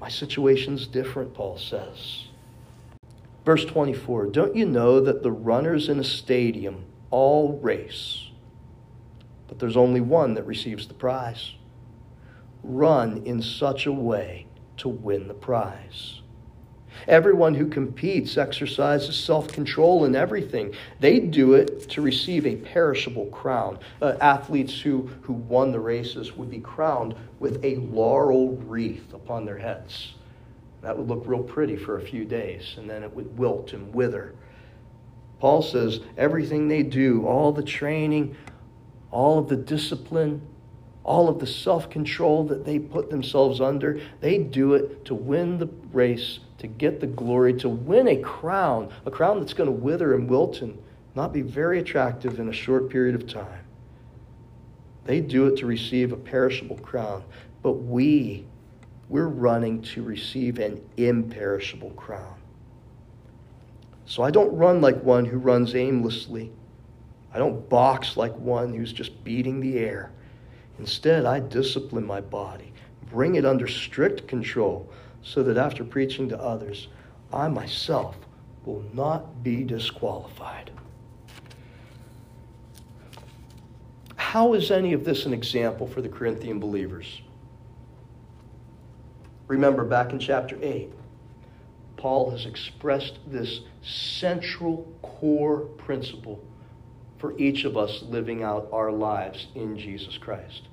My 0.00 0.08
situation's 0.08 0.86
different, 0.86 1.34
Paul 1.34 1.58
says. 1.58 2.24
Verse 3.44 3.64
24 3.64 4.26
Don't 4.26 4.56
you 4.56 4.66
know 4.66 5.00
that 5.00 5.22
the 5.22 5.32
runners 5.32 5.88
in 5.88 5.98
a 5.98 6.04
stadium 6.04 6.84
all 7.10 7.58
race? 7.60 8.26
but 9.48 9.58
there's 9.58 9.76
only 9.76 10.00
one 10.00 10.34
that 10.34 10.46
receives 10.46 10.86
the 10.86 10.94
prize. 10.94 11.54
Run 12.62 13.22
in 13.24 13.42
such 13.42 13.86
a 13.86 13.92
way 13.92 14.46
to 14.78 14.88
win 14.88 15.28
the 15.28 15.34
prize. 15.34 16.20
Everyone 17.08 17.54
who 17.54 17.68
competes 17.68 18.36
exercises 18.36 19.16
self 19.16 19.48
control 19.48 20.04
in 20.04 20.16
everything. 20.16 20.74
They 21.00 21.20
do 21.20 21.54
it 21.54 21.88
to 21.90 22.02
receive 22.02 22.46
a 22.46 22.56
perishable 22.56 23.26
crown. 23.26 23.78
Uh, 24.00 24.16
athletes 24.20 24.80
who, 24.80 25.10
who 25.22 25.34
won 25.34 25.72
the 25.72 25.80
races 25.80 26.36
would 26.36 26.50
be 26.50 26.60
crowned 26.60 27.14
with 27.38 27.64
a 27.64 27.76
laurel 27.76 28.56
wreath 28.56 29.12
upon 29.14 29.44
their 29.44 29.58
heads. 29.58 30.14
That 30.82 30.96
would 30.96 31.08
look 31.08 31.24
real 31.26 31.42
pretty 31.42 31.76
for 31.76 31.98
a 31.98 32.02
few 32.02 32.24
days, 32.24 32.74
and 32.76 32.88
then 32.88 33.02
it 33.02 33.12
would 33.14 33.36
wilt 33.38 33.72
and 33.72 33.92
wither. 33.94 34.34
Paul 35.40 35.62
says 35.62 36.00
everything 36.16 36.68
they 36.68 36.82
do, 36.82 37.26
all 37.26 37.52
the 37.52 37.62
training, 37.62 38.36
all 39.10 39.38
of 39.38 39.48
the 39.48 39.56
discipline, 39.56 40.40
all 41.04 41.28
of 41.28 41.38
the 41.38 41.46
self 41.46 41.88
control 41.88 42.44
that 42.44 42.64
they 42.64 42.78
put 42.78 43.10
themselves 43.10 43.60
under, 43.60 44.00
they 44.20 44.38
do 44.38 44.74
it 44.74 45.04
to 45.06 45.14
win 45.14 45.58
the 45.58 45.68
race, 45.92 46.40
to 46.58 46.66
get 46.66 47.00
the 47.00 47.06
glory, 47.06 47.52
to 47.54 47.68
win 47.68 48.08
a 48.08 48.16
crown, 48.16 48.90
a 49.04 49.10
crown 49.10 49.40
that's 49.40 49.52
going 49.52 49.68
to 49.68 49.72
wither 49.72 50.14
and 50.14 50.28
wilt 50.28 50.62
and 50.62 50.78
not 51.14 51.32
be 51.32 51.42
very 51.42 51.78
attractive 51.78 52.38
in 52.38 52.48
a 52.48 52.52
short 52.52 52.88
period 52.88 53.14
of 53.14 53.26
time. 53.26 53.64
They 55.04 55.20
do 55.20 55.46
it 55.46 55.56
to 55.58 55.66
receive 55.66 56.12
a 56.12 56.16
perishable 56.16 56.78
crown, 56.78 57.24
but 57.62 57.72
we, 57.72 58.44
we're 59.08 59.28
running 59.28 59.82
to 59.82 60.02
receive 60.02 60.58
an 60.58 60.82
imperishable 60.96 61.90
crown. 61.90 62.34
So 64.06 64.22
I 64.22 64.30
don't 64.30 64.56
run 64.56 64.80
like 64.80 65.02
one 65.02 65.24
who 65.24 65.38
runs 65.38 65.74
aimlessly. 65.74 66.52
I 67.32 67.38
don't 67.38 67.68
box 67.68 68.16
like 68.16 68.34
one 68.36 68.72
who's 68.72 68.92
just 68.92 69.22
beating 69.24 69.60
the 69.60 69.78
air. 69.78 70.10
Instead, 70.78 71.24
I 71.24 71.40
discipline 71.40 72.06
my 72.06 72.20
body, 72.20 72.72
bring 73.10 73.34
it 73.36 73.44
under 73.44 73.66
strict 73.66 74.28
control, 74.28 74.90
so 75.26 75.42
that 75.42 75.56
after 75.56 75.82
preaching 75.82 76.28
to 76.28 76.40
others, 76.40 76.86
I 77.32 77.48
myself 77.48 78.16
will 78.64 78.84
not 78.94 79.42
be 79.42 79.64
disqualified. 79.64 80.70
How 84.14 84.54
is 84.54 84.70
any 84.70 84.92
of 84.92 85.04
this 85.04 85.26
an 85.26 85.32
example 85.32 85.88
for 85.88 86.00
the 86.00 86.08
Corinthian 86.08 86.60
believers? 86.60 87.22
Remember 89.48 89.84
back 89.84 90.12
in 90.12 90.20
chapter 90.20 90.56
8, 90.62 90.92
Paul 91.96 92.30
has 92.30 92.46
expressed 92.46 93.18
this 93.26 93.60
central 93.82 94.86
core 95.02 95.60
principle 95.60 96.42
for 97.18 97.36
each 97.38 97.64
of 97.64 97.76
us 97.76 98.02
living 98.02 98.44
out 98.44 98.68
our 98.72 98.92
lives 98.92 99.48
in 99.56 99.76
Jesus 99.76 100.18
Christ. 100.18 100.68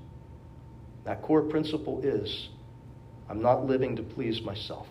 That 1.05 1.21
core 1.21 1.41
principle 1.41 2.01
is 2.03 2.49
I'm 3.29 3.41
not 3.41 3.65
living 3.65 3.95
to 3.95 4.03
please 4.03 4.41
myself. 4.41 4.87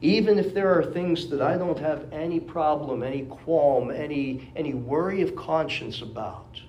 Even 0.00 0.38
if 0.38 0.52
there 0.52 0.78
are 0.78 0.84
things 0.84 1.28
that 1.28 1.40
I 1.40 1.56
don't 1.56 1.78
have 1.78 2.12
any 2.12 2.38
problem, 2.38 3.02
any 3.02 3.22
qualm, 3.22 3.90
any, 3.90 4.52
any 4.54 4.74
worry 4.74 5.22
of 5.22 5.34
conscience 5.34 6.02
about, 6.02 6.60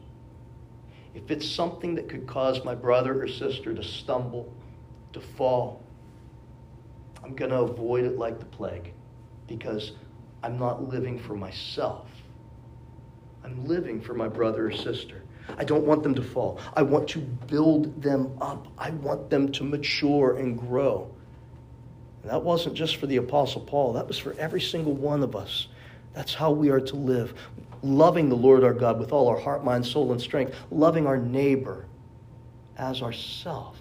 if 1.13 1.29
it's 1.31 1.49
something 1.49 1.95
that 1.95 2.07
could 2.07 2.25
cause 2.27 2.63
my 2.63 2.75
brother 2.75 3.21
or 3.21 3.27
sister 3.27 3.73
to 3.73 3.83
stumble, 3.83 4.53
to 5.13 5.19
fall, 5.19 5.83
I'm 7.23 7.35
going 7.35 7.51
to 7.51 7.61
avoid 7.61 8.05
it 8.05 8.17
like 8.17 8.39
the 8.39 8.45
plague 8.45 8.93
because 9.47 9.93
I'm 10.43 10.57
not 10.57 10.87
living 10.87 11.19
for 11.19 11.35
myself. 11.35 12.07
I'm 13.43 13.65
living 13.65 13.99
for 13.99 14.13
my 14.13 14.27
brother 14.27 14.67
or 14.67 14.71
sister. 14.71 15.23
I 15.57 15.63
don't 15.63 15.85
want 15.85 16.03
them 16.03 16.15
to 16.15 16.23
fall. 16.23 16.59
I 16.73 16.81
want 16.81 17.07
to 17.09 17.19
build 17.19 18.01
them 18.01 18.37
up. 18.41 18.67
I 18.77 18.89
want 18.89 19.29
them 19.29 19.51
to 19.53 19.63
mature 19.63 20.37
and 20.37 20.57
grow. 20.57 21.09
And 22.23 22.31
that 22.31 22.43
wasn't 22.43 22.75
just 22.75 22.97
for 22.97 23.07
the 23.07 23.17
Apostle 23.17 23.61
Paul, 23.61 23.93
that 23.93 24.07
was 24.07 24.17
for 24.17 24.33
every 24.33 24.61
single 24.61 24.93
one 24.93 25.23
of 25.23 25.35
us. 25.35 25.67
That's 26.13 26.33
how 26.33 26.51
we 26.51 26.69
are 26.69 26.81
to 26.81 26.95
live. 26.95 27.33
Loving 27.83 28.27
the 28.27 28.35
Lord 28.35 28.63
our 28.63 28.73
God 28.73 28.99
with 28.99 29.11
all 29.11 29.27
our 29.27 29.39
heart, 29.39 29.63
mind, 29.63 29.85
soul, 29.85 30.11
and 30.11 30.19
strength. 30.19 30.55
Loving 30.71 31.05
our 31.05 31.17
neighbor 31.17 31.85
as 32.75 33.01
ourself. 33.01 33.77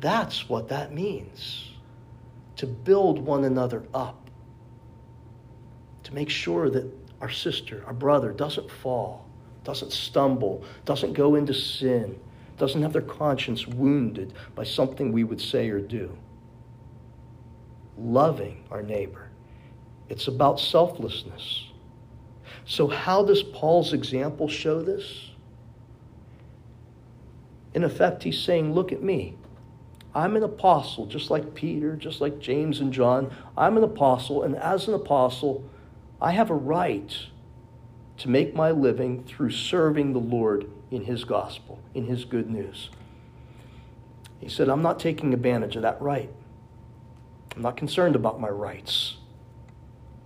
That's 0.00 0.48
what 0.48 0.68
that 0.68 0.92
means. 0.92 1.70
To 2.56 2.66
build 2.66 3.18
one 3.18 3.44
another 3.44 3.82
up. 3.94 4.28
To 6.04 6.14
make 6.14 6.28
sure 6.28 6.68
that 6.70 6.86
our 7.20 7.30
sister, 7.30 7.82
our 7.86 7.94
brother 7.94 8.30
doesn't 8.30 8.70
fall, 8.70 9.23
doesn't 9.64 9.92
stumble, 9.92 10.62
doesn't 10.84 11.14
go 11.14 11.34
into 11.34 11.54
sin, 11.54 12.18
doesn't 12.58 12.82
have 12.82 12.92
their 12.92 13.02
conscience 13.02 13.66
wounded 13.66 14.32
by 14.54 14.64
something 14.64 15.10
we 15.10 15.24
would 15.24 15.40
say 15.40 15.68
or 15.70 15.80
do. 15.80 16.16
Loving 17.98 18.64
our 18.70 18.82
neighbor. 18.82 19.30
It's 20.08 20.28
about 20.28 20.60
selflessness. 20.60 21.68
So, 22.66 22.86
how 22.88 23.24
does 23.24 23.42
Paul's 23.42 23.92
example 23.92 24.48
show 24.48 24.82
this? 24.82 25.30
In 27.72 27.84
effect, 27.84 28.22
he's 28.22 28.40
saying, 28.40 28.72
Look 28.72 28.92
at 28.92 29.02
me. 29.02 29.36
I'm 30.14 30.36
an 30.36 30.44
apostle, 30.44 31.06
just 31.06 31.30
like 31.30 31.54
Peter, 31.54 31.96
just 31.96 32.20
like 32.20 32.38
James 32.38 32.80
and 32.80 32.92
John. 32.92 33.34
I'm 33.56 33.76
an 33.76 33.82
apostle, 33.82 34.44
and 34.44 34.54
as 34.56 34.86
an 34.86 34.94
apostle, 34.94 35.68
I 36.20 36.30
have 36.32 36.50
a 36.50 36.54
right 36.54 37.12
to 38.18 38.28
make 38.28 38.54
my 38.54 38.70
living 38.70 39.24
through 39.24 39.50
serving 39.50 40.12
the 40.12 40.20
Lord 40.20 40.70
in 40.90 41.04
His 41.04 41.24
gospel, 41.24 41.80
in 41.94 42.06
His 42.06 42.24
good 42.24 42.48
news. 42.48 42.90
He 44.40 44.48
said, 44.48 44.68
I'm 44.68 44.82
not 44.82 45.00
taking 45.00 45.32
advantage 45.32 45.76
of 45.76 45.82
that 45.82 46.00
right. 46.00 46.30
I'm 47.56 47.62
not 47.62 47.76
concerned 47.76 48.16
about 48.16 48.40
my 48.40 48.48
rights. 48.48 49.16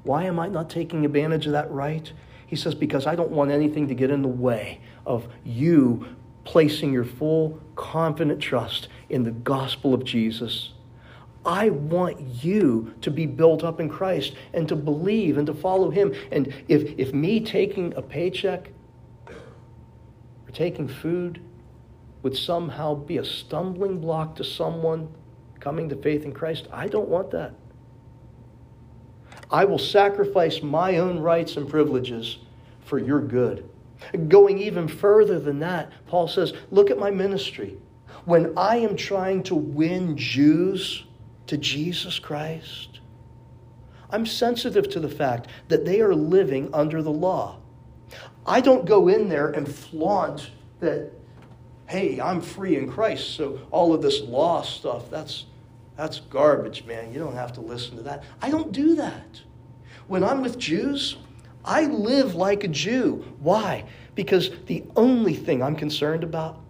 Why 0.03 0.25
am 0.25 0.39
I 0.39 0.49
not 0.49 0.71
taking 0.71 1.05
advantage 1.05 1.47
of 1.47 1.53
that 1.53 1.71
right? 1.71 2.13
He 2.47 2.57
says, 2.57 2.75
because 2.75 3.07
I 3.07 3.15
don't 3.15 3.31
want 3.31 3.51
anything 3.51 3.89
to 3.89 3.95
get 3.95 4.11
in 4.11 4.23
the 4.23 4.29
way 4.29 4.81
of 5.07 5.29
you 5.45 6.17
placing 6.45 6.93
your 6.93 7.05
full, 7.05 7.61
confident 7.77 8.41
trust 8.41 8.89
in 9.11 9.25
the 9.25 9.31
gospel 9.31 9.93
of 9.93 10.05
Jesus 10.05 10.73
I 11.49 11.71
want 11.71 12.21
you 12.45 12.93
to 13.01 13.11
be 13.11 13.25
built 13.25 13.65
up 13.65 13.81
in 13.81 13.89
Christ 13.89 14.35
and 14.53 14.69
to 14.69 14.77
believe 14.77 15.39
and 15.39 15.47
to 15.47 15.55
follow 15.55 15.89
Him. 15.91 16.15
And 16.31 16.53
if, 16.69 16.93
if 16.99 17.15
me 17.15 17.41
taking 17.41 17.95
a 17.95 18.03
paycheck 18.03 18.69
or 19.27 20.53
taking 20.53 20.87
food 20.87 21.41
would 22.23 22.37
somehow 22.37 22.97
be 22.97 23.17
a 23.17 23.25
stumbling 23.25 23.99
block 23.99 24.37
to 24.37 24.45
someone 24.45 25.09
coming 25.59 25.89
to 25.89 25.97
faith 25.97 26.25
in 26.25 26.33
Christ, 26.33 26.69
I 26.71 26.87
don't 26.87 27.09
want 27.09 27.31
that. 27.31 27.55
I 29.51 29.65
will 29.65 29.79
sacrifice 29.79 30.63
my 30.63 30.99
own 30.99 31.19
rights 31.19 31.57
and 31.57 31.67
privileges 31.67 32.41
for 32.85 32.99
your 32.99 33.23
good. 33.23 33.67
Going 34.29 34.59
even 34.59 34.87
further 34.87 35.41
than 35.41 35.61
that, 35.61 35.93
Paul 36.09 36.29
says, 36.29 36.53
Look 36.71 36.91
at 36.91 36.99
my 36.99 37.11
ministry. 37.11 37.79
When 38.27 38.53
I 38.59 38.77
am 38.77 38.97
trying 38.97 39.45
to 39.45 39.55
win 39.55 40.15
Jews 40.15 41.05
to 41.49 41.57
Jesus 41.57 42.19
Christ, 42.19 43.01
I'm 44.11 44.25
sensitive 44.25 44.89
to 44.91 45.01
the 45.01 45.09
fact 45.09 45.49
that 45.69 45.85
they 45.85 46.01
are 46.01 46.15
living 46.15 46.71
under 46.73 47.03
the 47.03 47.11
law. 47.11 47.59
I 48.47 48.61
don't 48.61 48.87
go 48.87 49.09
in 49.09 49.29
there 49.29 49.51
and 49.51 49.69
flaunt 49.69 50.51
that, 50.81 51.11
hey, 51.87 52.21
I'm 52.21 52.41
free 52.41 52.77
in 52.77 52.91
Christ, 52.91 53.35
so 53.35 53.61
all 53.71 53.93
of 53.93 54.01
this 54.01 54.23
law 54.23 54.63
stuff, 54.63 55.11
that's, 55.11 55.45
that's 55.97 56.21
garbage, 56.21 56.85
man. 56.87 57.13
You 57.13 57.19
don't 57.19 57.35
have 57.35 57.53
to 57.55 57.61
listen 57.61 57.97
to 57.97 58.03
that. 58.05 58.25
I 58.41 58.51
don't 58.51 58.73
do 58.73 58.95
that. 58.95 59.43
When 60.07 60.25
I'm 60.25 60.41
with 60.41 60.59
Jews, 60.59 61.17
I 61.65 61.85
live 61.85 62.35
like 62.35 62.65
a 62.65 62.69
Jew. 62.69 63.25
Why? 63.41 63.85
Because 64.15 64.51
the 64.67 64.85
only 64.97 65.35
thing 65.35 65.63
I'm 65.63 65.77
concerned 65.77 66.25
about 66.25 66.61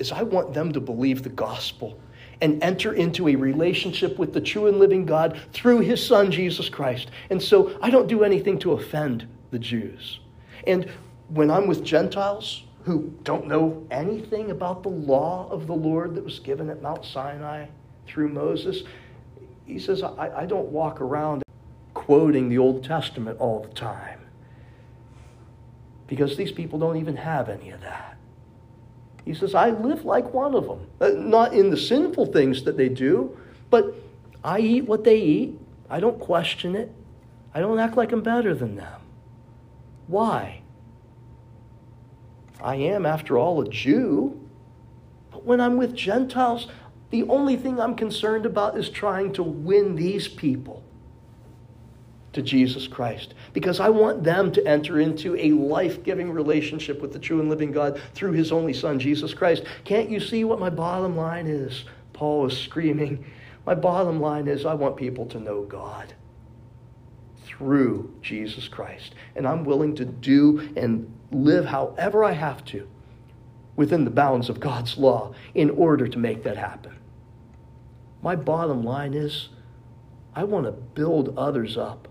is 0.00 0.10
I 0.10 0.22
want 0.22 0.54
them 0.54 0.72
to 0.72 0.80
believe 0.80 1.22
the 1.22 1.28
gospel 1.28 2.00
and 2.40 2.62
enter 2.62 2.92
into 2.92 3.28
a 3.28 3.36
relationship 3.36 4.18
with 4.18 4.32
the 4.32 4.40
true 4.40 4.66
and 4.66 4.78
living 4.78 5.04
God 5.04 5.40
through 5.52 5.80
his 5.80 6.04
son, 6.04 6.30
Jesus 6.30 6.68
Christ. 6.68 7.10
And 7.30 7.42
so 7.42 7.76
I 7.82 7.90
don't 7.90 8.06
do 8.06 8.22
anything 8.24 8.58
to 8.60 8.72
offend 8.72 9.26
the 9.50 9.58
Jews. 9.58 10.20
And 10.66 10.90
when 11.28 11.50
I'm 11.50 11.66
with 11.66 11.84
Gentiles 11.84 12.64
who 12.84 13.12
don't 13.22 13.46
know 13.46 13.86
anything 13.90 14.50
about 14.50 14.82
the 14.82 14.88
law 14.88 15.48
of 15.50 15.66
the 15.66 15.74
Lord 15.74 16.14
that 16.14 16.24
was 16.24 16.38
given 16.38 16.70
at 16.70 16.80
Mount 16.80 17.04
Sinai 17.04 17.66
through 18.06 18.28
Moses, 18.28 18.82
he 19.66 19.78
says, 19.78 20.02
I, 20.02 20.42
I 20.42 20.46
don't 20.46 20.68
walk 20.68 21.00
around 21.00 21.42
quoting 21.94 22.48
the 22.48 22.58
Old 22.58 22.84
Testament 22.84 23.38
all 23.40 23.60
the 23.60 23.74
time 23.74 24.20
because 26.06 26.36
these 26.36 26.52
people 26.52 26.78
don't 26.78 26.96
even 26.96 27.16
have 27.16 27.48
any 27.48 27.70
of 27.70 27.80
that. 27.82 28.17
He 29.28 29.34
says, 29.34 29.54
I 29.54 29.68
live 29.68 30.06
like 30.06 30.32
one 30.32 30.54
of 30.54 30.66
them. 30.66 30.86
Uh, 31.02 31.10
not 31.10 31.52
in 31.52 31.68
the 31.68 31.76
sinful 31.76 32.32
things 32.32 32.62
that 32.62 32.78
they 32.78 32.88
do, 32.88 33.38
but 33.68 33.94
I 34.42 34.58
eat 34.58 34.86
what 34.86 35.04
they 35.04 35.20
eat. 35.20 35.60
I 35.90 36.00
don't 36.00 36.18
question 36.18 36.74
it. 36.74 36.90
I 37.52 37.60
don't 37.60 37.78
act 37.78 37.94
like 37.94 38.10
I'm 38.10 38.22
better 38.22 38.54
than 38.54 38.76
them. 38.76 39.02
Why? 40.06 40.62
I 42.62 42.76
am, 42.76 43.04
after 43.04 43.36
all, 43.36 43.60
a 43.60 43.68
Jew. 43.68 44.48
But 45.30 45.44
when 45.44 45.60
I'm 45.60 45.76
with 45.76 45.94
Gentiles, 45.94 46.66
the 47.10 47.24
only 47.24 47.56
thing 47.56 47.78
I'm 47.78 47.96
concerned 47.96 48.46
about 48.46 48.78
is 48.78 48.88
trying 48.88 49.34
to 49.34 49.42
win 49.42 49.94
these 49.94 50.26
people 50.26 50.82
to 52.32 52.42
Jesus 52.42 52.86
Christ 52.86 53.34
because 53.52 53.80
I 53.80 53.88
want 53.88 54.22
them 54.22 54.52
to 54.52 54.66
enter 54.66 55.00
into 55.00 55.36
a 55.36 55.52
life 55.52 56.02
giving 56.02 56.30
relationship 56.30 57.00
with 57.00 57.12
the 57.12 57.18
true 57.18 57.40
and 57.40 57.48
living 57.48 57.72
God 57.72 58.00
through 58.14 58.32
his 58.32 58.52
only 58.52 58.72
Son, 58.72 58.98
Jesus 58.98 59.32
Christ. 59.34 59.64
Can't 59.84 60.10
you 60.10 60.20
see 60.20 60.44
what 60.44 60.60
my 60.60 60.70
bottom 60.70 61.16
line 61.16 61.46
is? 61.46 61.84
Paul 62.12 62.46
is 62.46 62.56
screaming. 62.56 63.24
My 63.64 63.74
bottom 63.74 64.20
line 64.20 64.48
is 64.48 64.66
I 64.66 64.74
want 64.74 64.96
people 64.96 65.26
to 65.26 65.40
know 65.40 65.62
God 65.62 66.14
through 67.44 68.14
Jesus 68.22 68.68
Christ. 68.68 69.14
And 69.34 69.46
I'm 69.46 69.64
willing 69.64 69.94
to 69.96 70.04
do 70.04 70.72
and 70.76 71.12
live 71.30 71.66
however 71.66 72.24
I 72.24 72.32
have 72.32 72.64
to 72.66 72.88
within 73.76 74.04
the 74.04 74.10
bounds 74.10 74.48
of 74.48 74.58
God's 74.58 74.98
law 74.98 75.32
in 75.54 75.70
order 75.70 76.08
to 76.08 76.18
make 76.18 76.42
that 76.42 76.56
happen. 76.56 76.96
My 78.22 78.34
bottom 78.34 78.82
line 78.82 79.14
is 79.14 79.50
I 80.34 80.44
want 80.44 80.66
to 80.66 80.72
build 80.72 81.36
others 81.38 81.76
up 81.76 82.07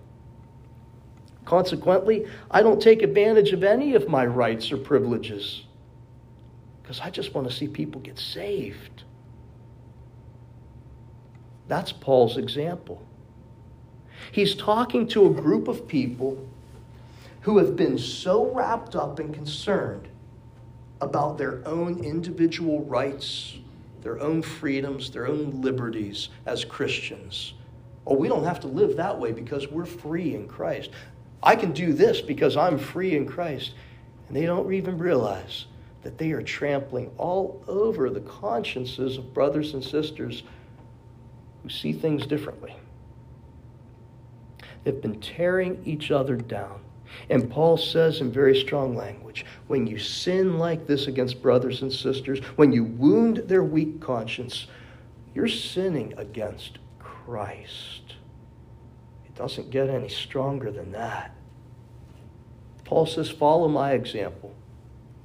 Consequently, 1.48 2.28
I 2.52 2.62
don't 2.62 2.82
take 2.82 3.02
advantage 3.02 3.54
of 3.54 3.64
any 3.64 3.96
of 3.96 4.10
my 4.10 4.26
rights 4.26 4.70
or 4.74 4.76
privileges 4.76 5.64
because 6.82 7.00
I 7.00 7.10
just 7.10 7.34
want 7.34 7.50
to 7.50 7.56
see 7.56 7.70
people 7.70 8.02
get 8.02 8.20
saved. 8.20 9.04
That's 11.70 11.94
Paul's 11.94 12.36
example. 12.36 13.02
He's 14.34 14.56
talking 14.56 15.08
to 15.08 15.28
a 15.28 15.30
group 15.30 15.70
of 15.70 15.88
people 15.88 16.46
who 17.40 17.60
have 17.60 17.78
been 17.78 17.98
so 17.98 18.52
wrapped 18.54 18.98
up 18.98 19.20
and 19.20 19.34
concerned 19.34 20.10
about 21.00 21.38
their 21.38 21.66
own 21.66 22.04
individual 22.04 22.84
rights, 22.84 23.56
their 24.02 24.20
own 24.20 24.42
freedoms, 24.42 25.12
their 25.12 25.28
own 25.28 25.62
liberties 25.62 26.28
as 26.46 26.66
Christians. 26.66 27.54
Oh, 28.06 28.16
we 28.16 28.28
don't 28.28 28.44
have 28.44 28.60
to 28.62 28.68
live 28.68 28.98
that 28.98 29.18
way 29.18 29.32
because 29.32 29.70
we're 29.70 29.86
free 29.86 30.36
in 30.36 30.50
Christ. 30.50 30.90
I 31.42 31.56
can 31.56 31.72
do 31.72 31.94
this 31.94 32.22
because 32.22 32.58
I'm 32.58 32.78
free 32.78 33.16
in 33.16 33.26
Christ. 33.26 33.74
And 34.28 34.36
they 34.36 34.46
don't 34.46 34.72
even 34.74 34.98
realize 34.98 35.66
that 36.04 36.18
they 36.18 36.32
are 36.32 36.42
trampling 36.42 37.12
all 37.18 37.64
over 37.68 38.10
the 38.10 38.22
consciences 38.22 39.18
of 39.18 39.34
brothers 39.34 39.74
and 39.74 39.84
sisters 39.84 40.44
who 41.64 41.70
see 41.70 41.94
things 41.94 42.26
differently. 42.26 42.76
They've 44.84 45.02
been 45.02 45.20
tearing 45.20 45.82
each 45.86 46.12
other 46.12 46.36
down. 46.36 46.82
And 47.30 47.50
Paul 47.50 47.78
says 47.78 48.22
in 48.22 48.32
very 48.32 48.60
strong 48.60 48.96
language 48.96 49.46
when 49.68 49.88
you 49.88 49.98
sin 49.98 50.58
like 50.58 50.88
this 50.88 51.08
against 51.08 51.42
brothers 51.42 51.82
and 51.82 51.92
sisters, 51.92 52.40
when 52.58 52.72
you 52.72 52.84
wound 52.84 53.38
their 53.38 53.64
weak 53.64 54.02
conscience, 54.02 54.68
you're 55.34 55.48
sinning 55.48 56.14
against 56.18 56.80
Christ 57.00 58.17
doesn't 59.38 59.70
get 59.70 59.90
any 59.90 60.10
stronger 60.10 60.72
than 60.72 60.92
that. 60.92 61.36
Paul 62.84 63.06
says, 63.06 63.30
Follow 63.30 63.68
my 63.68 63.92
example. 63.92 64.54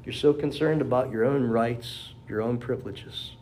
You're 0.04 0.12
so 0.12 0.32
concerned 0.32 0.82
about 0.82 1.10
your 1.10 1.24
own 1.24 1.44
rights, 1.44 2.12
your 2.28 2.42
own 2.42 2.58
privileges. 2.58 3.32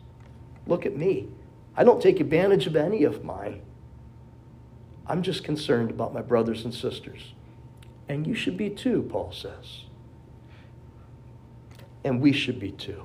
Look 0.67 0.85
at 0.85 0.95
me. 0.95 1.27
I 1.75 1.83
don't 1.83 2.01
take 2.01 2.19
advantage 2.19 2.67
of 2.67 2.75
any 2.75 3.03
of 3.03 3.23
mine. 3.23 3.61
I'm 5.07 5.23
just 5.23 5.43
concerned 5.43 5.89
about 5.89 6.13
my 6.13 6.21
brothers 6.21 6.63
and 6.63 6.73
sisters. 6.73 7.33
And 8.07 8.27
you 8.27 8.35
should 8.35 8.57
be 8.57 8.69
too, 8.69 9.07
Paul 9.09 9.31
says. 9.31 9.85
And 12.03 12.21
we 12.21 12.31
should 12.31 12.59
be 12.59 12.71
too. 12.71 13.03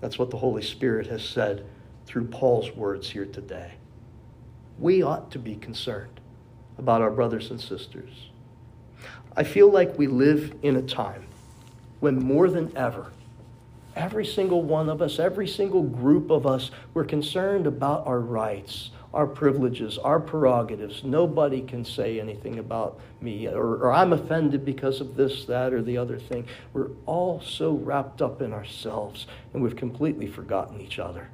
That's 0.00 0.18
what 0.18 0.30
the 0.30 0.38
Holy 0.38 0.62
Spirit 0.62 1.08
has 1.08 1.22
said 1.22 1.66
through 2.06 2.28
Paul's 2.28 2.70
words 2.72 3.10
here 3.10 3.26
today. 3.26 3.72
We 4.78 5.02
ought 5.02 5.30
to 5.32 5.38
be 5.38 5.56
concerned 5.56 6.19
about 6.80 7.02
our 7.02 7.10
brothers 7.10 7.50
and 7.50 7.60
sisters. 7.60 8.10
I 9.36 9.44
feel 9.44 9.70
like 9.70 9.96
we 9.96 10.08
live 10.08 10.56
in 10.62 10.74
a 10.74 10.82
time 10.82 11.26
when 12.00 12.18
more 12.18 12.50
than 12.50 12.76
ever, 12.76 13.12
every 13.94 14.26
single 14.26 14.62
one 14.62 14.88
of 14.88 15.00
us, 15.00 15.18
every 15.18 15.46
single 15.46 15.82
group 15.82 16.30
of 16.30 16.46
us, 16.46 16.70
we're 16.94 17.04
concerned 17.04 17.66
about 17.66 18.06
our 18.06 18.18
rights, 18.18 18.90
our 19.12 19.26
privileges, 19.26 19.98
our 19.98 20.18
prerogatives. 20.18 21.04
Nobody 21.04 21.60
can 21.60 21.84
say 21.84 22.18
anything 22.18 22.58
about 22.58 22.98
me, 23.20 23.46
or, 23.46 23.76
or, 23.76 23.92
I'm 23.92 24.12
offended 24.12 24.64
because 24.64 25.00
of 25.00 25.16
this, 25.16 25.44
that, 25.44 25.72
or 25.72 25.82
the 25.82 25.98
other 25.98 26.18
thing. 26.18 26.46
We're 26.72 26.90
all 27.06 27.40
so 27.40 27.72
wrapped 27.72 28.22
up 28.22 28.40
in 28.40 28.52
ourselves, 28.52 29.26
and 29.52 29.62
we've 29.62 29.76
completely 29.76 30.26
forgotten 30.26 30.80
each 30.80 30.98
other. 30.98 31.28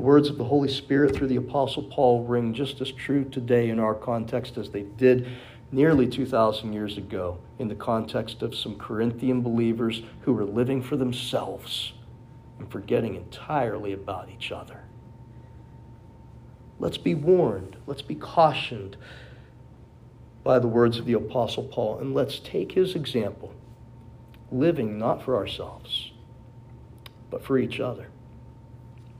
The 0.00 0.06
words 0.06 0.30
of 0.30 0.38
the 0.38 0.44
Holy 0.44 0.70
Spirit 0.70 1.14
through 1.14 1.26
the 1.26 1.36
Apostle 1.36 1.82
Paul 1.82 2.24
ring 2.24 2.54
just 2.54 2.80
as 2.80 2.90
true 2.90 3.22
today 3.22 3.68
in 3.68 3.78
our 3.78 3.94
context 3.94 4.56
as 4.56 4.70
they 4.70 4.84
did 4.84 5.28
nearly 5.72 6.08
2,000 6.08 6.72
years 6.72 6.96
ago 6.96 7.36
in 7.58 7.68
the 7.68 7.74
context 7.74 8.40
of 8.40 8.54
some 8.54 8.78
Corinthian 8.78 9.42
believers 9.42 10.00
who 10.22 10.32
were 10.32 10.46
living 10.46 10.80
for 10.80 10.96
themselves 10.96 11.92
and 12.58 12.72
forgetting 12.72 13.14
entirely 13.14 13.92
about 13.92 14.30
each 14.30 14.50
other. 14.50 14.84
Let's 16.78 16.96
be 16.96 17.14
warned, 17.14 17.76
let's 17.86 18.00
be 18.00 18.14
cautioned 18.14 18.96
by 20.42 20.60
the 20.60 20.66
words 20.66 20.98
of 20.98 21.04
the 21.04 21.12
Apostle 21.12 21.64
Paul, 21.64 21.98
and 21.98 22.14
let's 22.14 22.38
take 22.38 22.72
his 22.72 22.94
example, 22.94 23.52
living 24.50 24.96
not 24.98 25.22
for 25.22 25.36
ourselves, 25.36 26.12
but 27.28 27.44
for 27.44 27.58
each 27.58 27.80
other. 27.80 28.08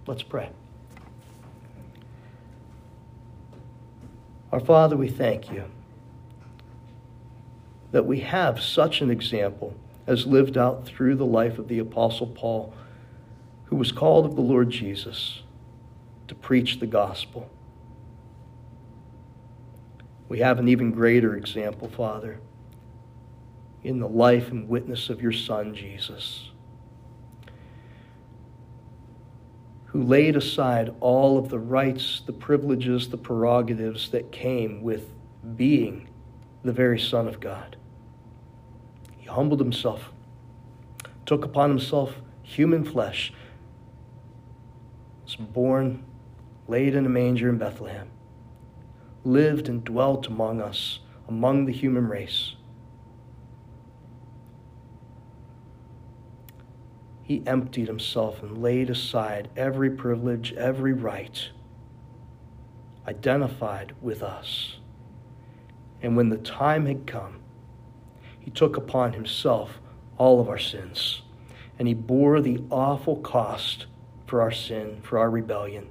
Let's 0.07 0.23
pray. 0.23 0.49
Our 4.53 4.61
Father, 4.61 4.97
we 4.97 5.09
thank 5.09 5.51
you 5.53 5.65
that 7.93 8.07
we 8.07 8.21
have 8.21 8.61
such 8.61 9.01
an 9.01 9.11
example 9.11 9.75
as 10.07 10.27
lived 10.27 10.57
out 10.57 10.85
through 10.85 11.15
the 11.17 11.27
life 11.27 11.59
of 11.59 11.69
the 11.69 11.79
Apostle 11.79 12.27
Paul, 12.27 12.75
who 13.67 13.77
was 13.77 13.93
called 13.93 14.27
of 14.27 14.35
the 14.35 14.43
Lord 14.43 14.71
Jesus 14.71 15.43
to 16.27 16.35
preach 16.35 16.81
the 16.81 16.87
gospel. 16.87 17.49
We 20.29 20.41
have 20.41 20.59
an 20.59 20.69
even 20.69 20.93
greater 20.93 21.37
example, 21.37 21.89
Father, 21.89 22.41
in 23.83 23.99
the 23.99 24.09
life 24.09 24.51
and 24.51 24.69
witness 24.69 25.11
of 25.11 25.23
your 25.23 25.33
Son, 25.33 25.75
Jesus, 25.75 26.50
who 29.93 30.03
laid 30.05 30.37
aside 30.37 30.95
all 31.01 31.37
of 31.37 31.49
the 31.49 31.59
rights, 31.59 32.23
the 32.25 32.33
privileges, 32.33 33.09
the 33.09 33.17
prerogatives 33.17 34.11
that 34.11 34.31
came 34.31 34.83
with 34.83 35.13
being 35.57 36.09
the 36.63 36.73
very 36.73 36.99
Son 36.99 37.27
of 37.27 37.41
God. 37.41 37.77
He 39.17 39.27
humbled 39.27 39.59
himself, 39.59 40.13
took 41.27 41.45
upon 41.45 41.71
himself 41.71 42.15
human 42.43 42.85
flesh, 42.85 43.33
was 45.25 45.35
born, 45.35 46.05
laid 46.69 46.95
in 46.95 47.05
a 47.05 47.09
manger 47.09 47.49
in 47.49 47.59
Bethlehem, 47.59 48.09
lived 49.25 49.69
and 49.69 49.85
dwelt 49.85 50.29
among 50.29 50.61
us, 50.61 51.01
among 51.29 51.65
the 51.65 51.73
human 51.73 52.07
race. 52.07 52.55
He 57.31 57.45
emptied 57.47 57.87
himself 57.87 58.43
and 58.43 58.61
laid 58.61 58.91
aside 58.91 59.51
every 59.57 59.89
privilege, 59.89 60.53
every 60.55 60.93
right, 60.93 61.49
identified 63.07 63.95
with 64.03 64.21
us. 64.21 64.79
And 66.03 66.17
when 66.17 66.31
the 66.31 66.39
time 66.39 66.87
had 66.87 67.07
come, 67.07 67.39
he 68.41 68.51
took 68.51 68.77
upon 68.77 69.13
himself 69.13 69.79
all 70.19 70.41
of 70.41 70.49
our 70.49 70.59
sins, 70.59 71.23
and 71.79 71.87
he 71.87 71.95
bore 71.95 72.41
the 72.41 72.65
awful 72.69 73.15
cost 73.19 73.87
for 74.27 74.43
our 74.43 74.51
sin, 74.51 74.99
for 75.01 75.17
our 75.17 75.31
rebellion. 75.31 75.89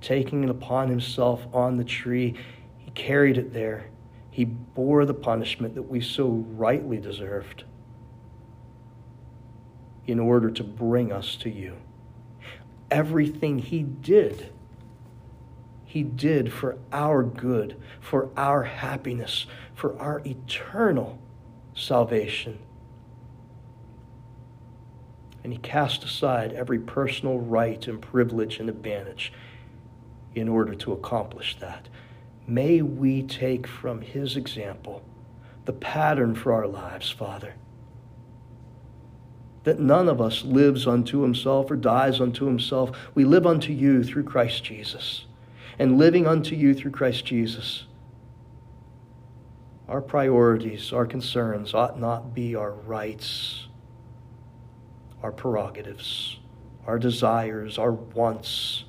Taking 0.00 0.42
it 0.42 0.50
upon 0.50 0.88
himself 0.88 1.46
on 1.52 1.76
the 1.76 1.84
tree, 1.84 2.34
he 2.78 2.90
carried 2.90 3.38
it 3.38 3.52
there. 3.52 3.86
He 4.32 4.46
bore 4.46 5.04
the 5.04 5.14
punishment 5.14 5.76
that 5.76 5.82
we 5.82 6.00
so 6.00 6.44
rightly 6.56 6.96
deserved 6.96 7.62
in 10.06 10.18
order 10.18 10.50
to 10.50 10.64
bring 10.64 11.12
us 11.12 11.36
to 11.36 11.50
you. 11.50 11.76
Everything 12.90 13.58
he 13.58 13.82
did, 13.82 14.52
he 15.84 16.02
did 16.02 16.52
for 16.52 16.78
our 16.92 17.22
good, 17.22 17.80
for 18.00 18.30
our 18.36 18.64
happiness, 18.64 19.46
for 19.74 19.98
our 19.98 20.20
eternal 20.26 21.18
salvation. 21.74 22.58
And 25.44 25.52
he 25.52 25.58
cast 25.58 26.04
aside 26.04 26.52
every 26.52 26.78
personal 26.78 27.38
right 27.38 27.86
and 27.88 28.00
privilege 28.00 28.58
and 28.58 28.68
advantage 28.68 29.32
in 30.34 30.48
order 30.48 30.74
to 30.74 30.92
accomplish 30.92 31.58
that. 31.58 31.88
May 32.46 32.82
we 32.82 33.22
take 33.22 33.66
from 33.66 34.02
his 34.02 34.36
example 34.36 35.02
the 35.64 35.72
pattern 35.72 36.34
for 36.34 36.52
our 36.52 36.66
lives, 36.66 37.10
Father 37.10 37.54
that 39.64 39.78
none 39.78 40.08
of 40.08 40.20
us 40.20 40.44
lives 40.44 40.86
unto 40.86 41.22
himself 41.22 41.70
or 41.70 41.76
dies 41.76 42.20
unto 42.20 42.46
himself. 42.46 42.90
We 43.14 43.24
live 43.24 43.46
unto 43.46 43.72
you 43.72 44.02
through 44.02 44.24
Christ 44.24 44.64
Jesus. 44.64 45.26
And 45.78 45.98
living 45.98 46.26
unto 46.26 46.54
you 46.54 46.74
through 46.74 46.90
Christ 46.90 47.24
Jesus, 47.24 47.84
our 49.88 50.00
priorities, 50.00 50.92
our 50.92 51.06
concerns 51.06 51.74
ought 51.74 51.98
not 51.98 52.34
be 52.34 52.54
our 52.54 52.72
rights, 52.72 53.68
our 55.22 55.32
prerogatives, 55.32 56.38
our 56.86 56.98
desires, 56.98 57.78
our 57.78 57.92
wants. 57.92 58.84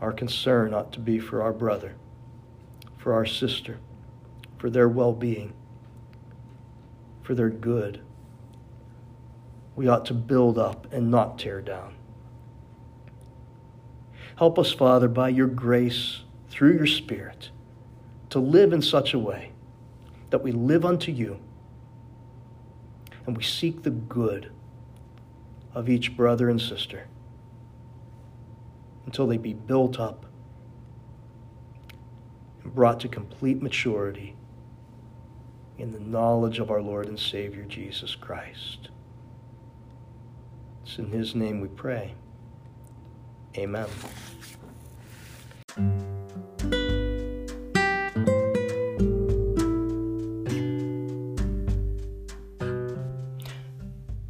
Our 0.00 0.12
concern 0.12 0.72
ought 0.72 0.92
to 0.92 1.00
be 1.00 1.18
for 1.18 1.42
our 1.42 1.52
brother, 1.52 1.94
for 2.96 3.12
our 3.12 3.26
sister, 3.26 3.78
for 4.56 4.70
their 4.70 4.88
well 4.88 5.12
being 5.12 5.52
for 7.30 7.36
their 7.36 7.48
good. 7.48 8.00
We 9.76 9.86
ought 9.86 10.04
to 10.06 10.14
build 10.14 10.58
up 10.58 10.92
and 10.92 11.12
not 11.12 11.38
tear 11.38 11.60
down. 11.60 11.94
Help 14.34 14.58
us, 14.58 14.72
Father, 14.72 15.06
by 15.06 15.28
your 15.28 15.46
grace, 15.46 16.22
through 16.48 16.72
your 16.72 16.88
Spirit, 16.88 17.50
to 18.30 18.40
live 18.40 18.72
in 18.72 18.82
such 18.82 19.14
a 19.14 19.18
way 19.20 19.52
that 20.30 20.42
we 20.42 20.50
live 20.50 20.84
unto 20.84 21.12
you 21.12 21.38
and 23.26 23.36
we 23.36 23.44
seek 23.44 23.84
the 23.84 23.90
good 23.90 24.50
of 25.72 25.88
each 25.88 26.16
brother 26.16 26.50
and 26.50 26.60
sister 26.60 27.06
until 29.06 29.28
they 29.28 29.36
be 29.36 29.54
built 29.54 30.00
up 30.00 30.26
and 32.64 32.74
brought 32.74 32.98
to 32.98 33.06
complete 33.06 33.62
maturity 33.62 34.34
in 35.80 35.92
the 35.92 36.00
knowledge 36.00 36.58
of 36.58 36.70
our 36.70 36.82
Lord 36.82 37.06
and 37.06 37.18
Savior 37.18 37.64
Jesus 37.64 38.14
Christ. 38.14 38.90
It's 40.84 40.98
in 40.98 41.10
His 41.10 41.34
name 41.34 41.60
we 41.60 41.68
pray. 41.68 42.14
Amen. 43.56 43.86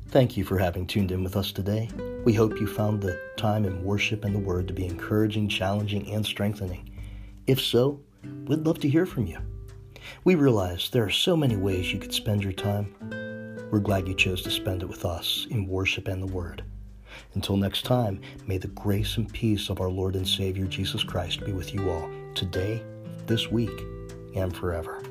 Thank 0.09 0.37
you 0.37 0.45
for 0.45 0.59
having 0.59 0.87
tuned 0.87 1.13
in 1.13 1.23
with 1.23 1.37
us 1.37 1.53
today. 1.53 1.89
We 2.25 2.33
hope 2.33 2.61
you 2.61 2.67
found 2.67 3.01
the 3.01 3.21
time 3.37 3.65
in 3.65 3.85
worship 3.85 4.25
and 4.25 4.35
the 4.35 4.41
Word 4.41 4.69
to 4.69 4.75
be 4.75 4.85
encouraging, 4.85 5.49
challenging, 5.49 6.11
and 6.13 6.25
strengthening. 6.25 6.91
If 7.47 7.61
so, 7.61 8.01
we'd 8.47 8.67
love 8.67 8.81
to 8.81 8.89
hear 8.89 9.07
from 9.07 9.27
you. 9.27 9.39
We 10.23 10.35
realize 10.35 10.91
there 10.91 11.05
are 11.05 11.11
so 11.11 11.35
many 11.35 11.57
ways 11.57 11.93
you 11.93 11.99
could 11.99 12.13
spend 12.13 12.45
your 12.45 12.53
time. 12.53 12.95
We're 13.71 13.79
glad 13.79 14.07
you 14.07 14.15
chose 14.15 14.43
to 14.43 14.51
spend 14.51 14.83
it 14.83 14.89
with 14.89 15.07
us 15.07 15.47
in 15.51 15.67
worship 15.67 16.09
and 16.09 16.23
the 16.23 16.27
Word. 16.27 16.63
Until 17.35 17.57
next 17.57 17.87
time, 17.87 18.21
may 18.47 18.59
the 18.59 18.69
grace 18.69 19.17
and 19.17 19.33
peace 19.33 19.71
of 19.71 19.81
our 19.81 19.89
Lord 19.89 20.17
and 20.17 20.29
Savior 20.29 20.67
Jesus 20.67 21.03
Christ 21.03 21.45
be 21.47 21.53
with 21.53 21.73
you 21.73 21.89
all, 21.89 22.11
today, 22.35 22.83
this 23.27 23.51
week, 23.51 23.83
and 24.35 24.55
forever. 24.55 25.03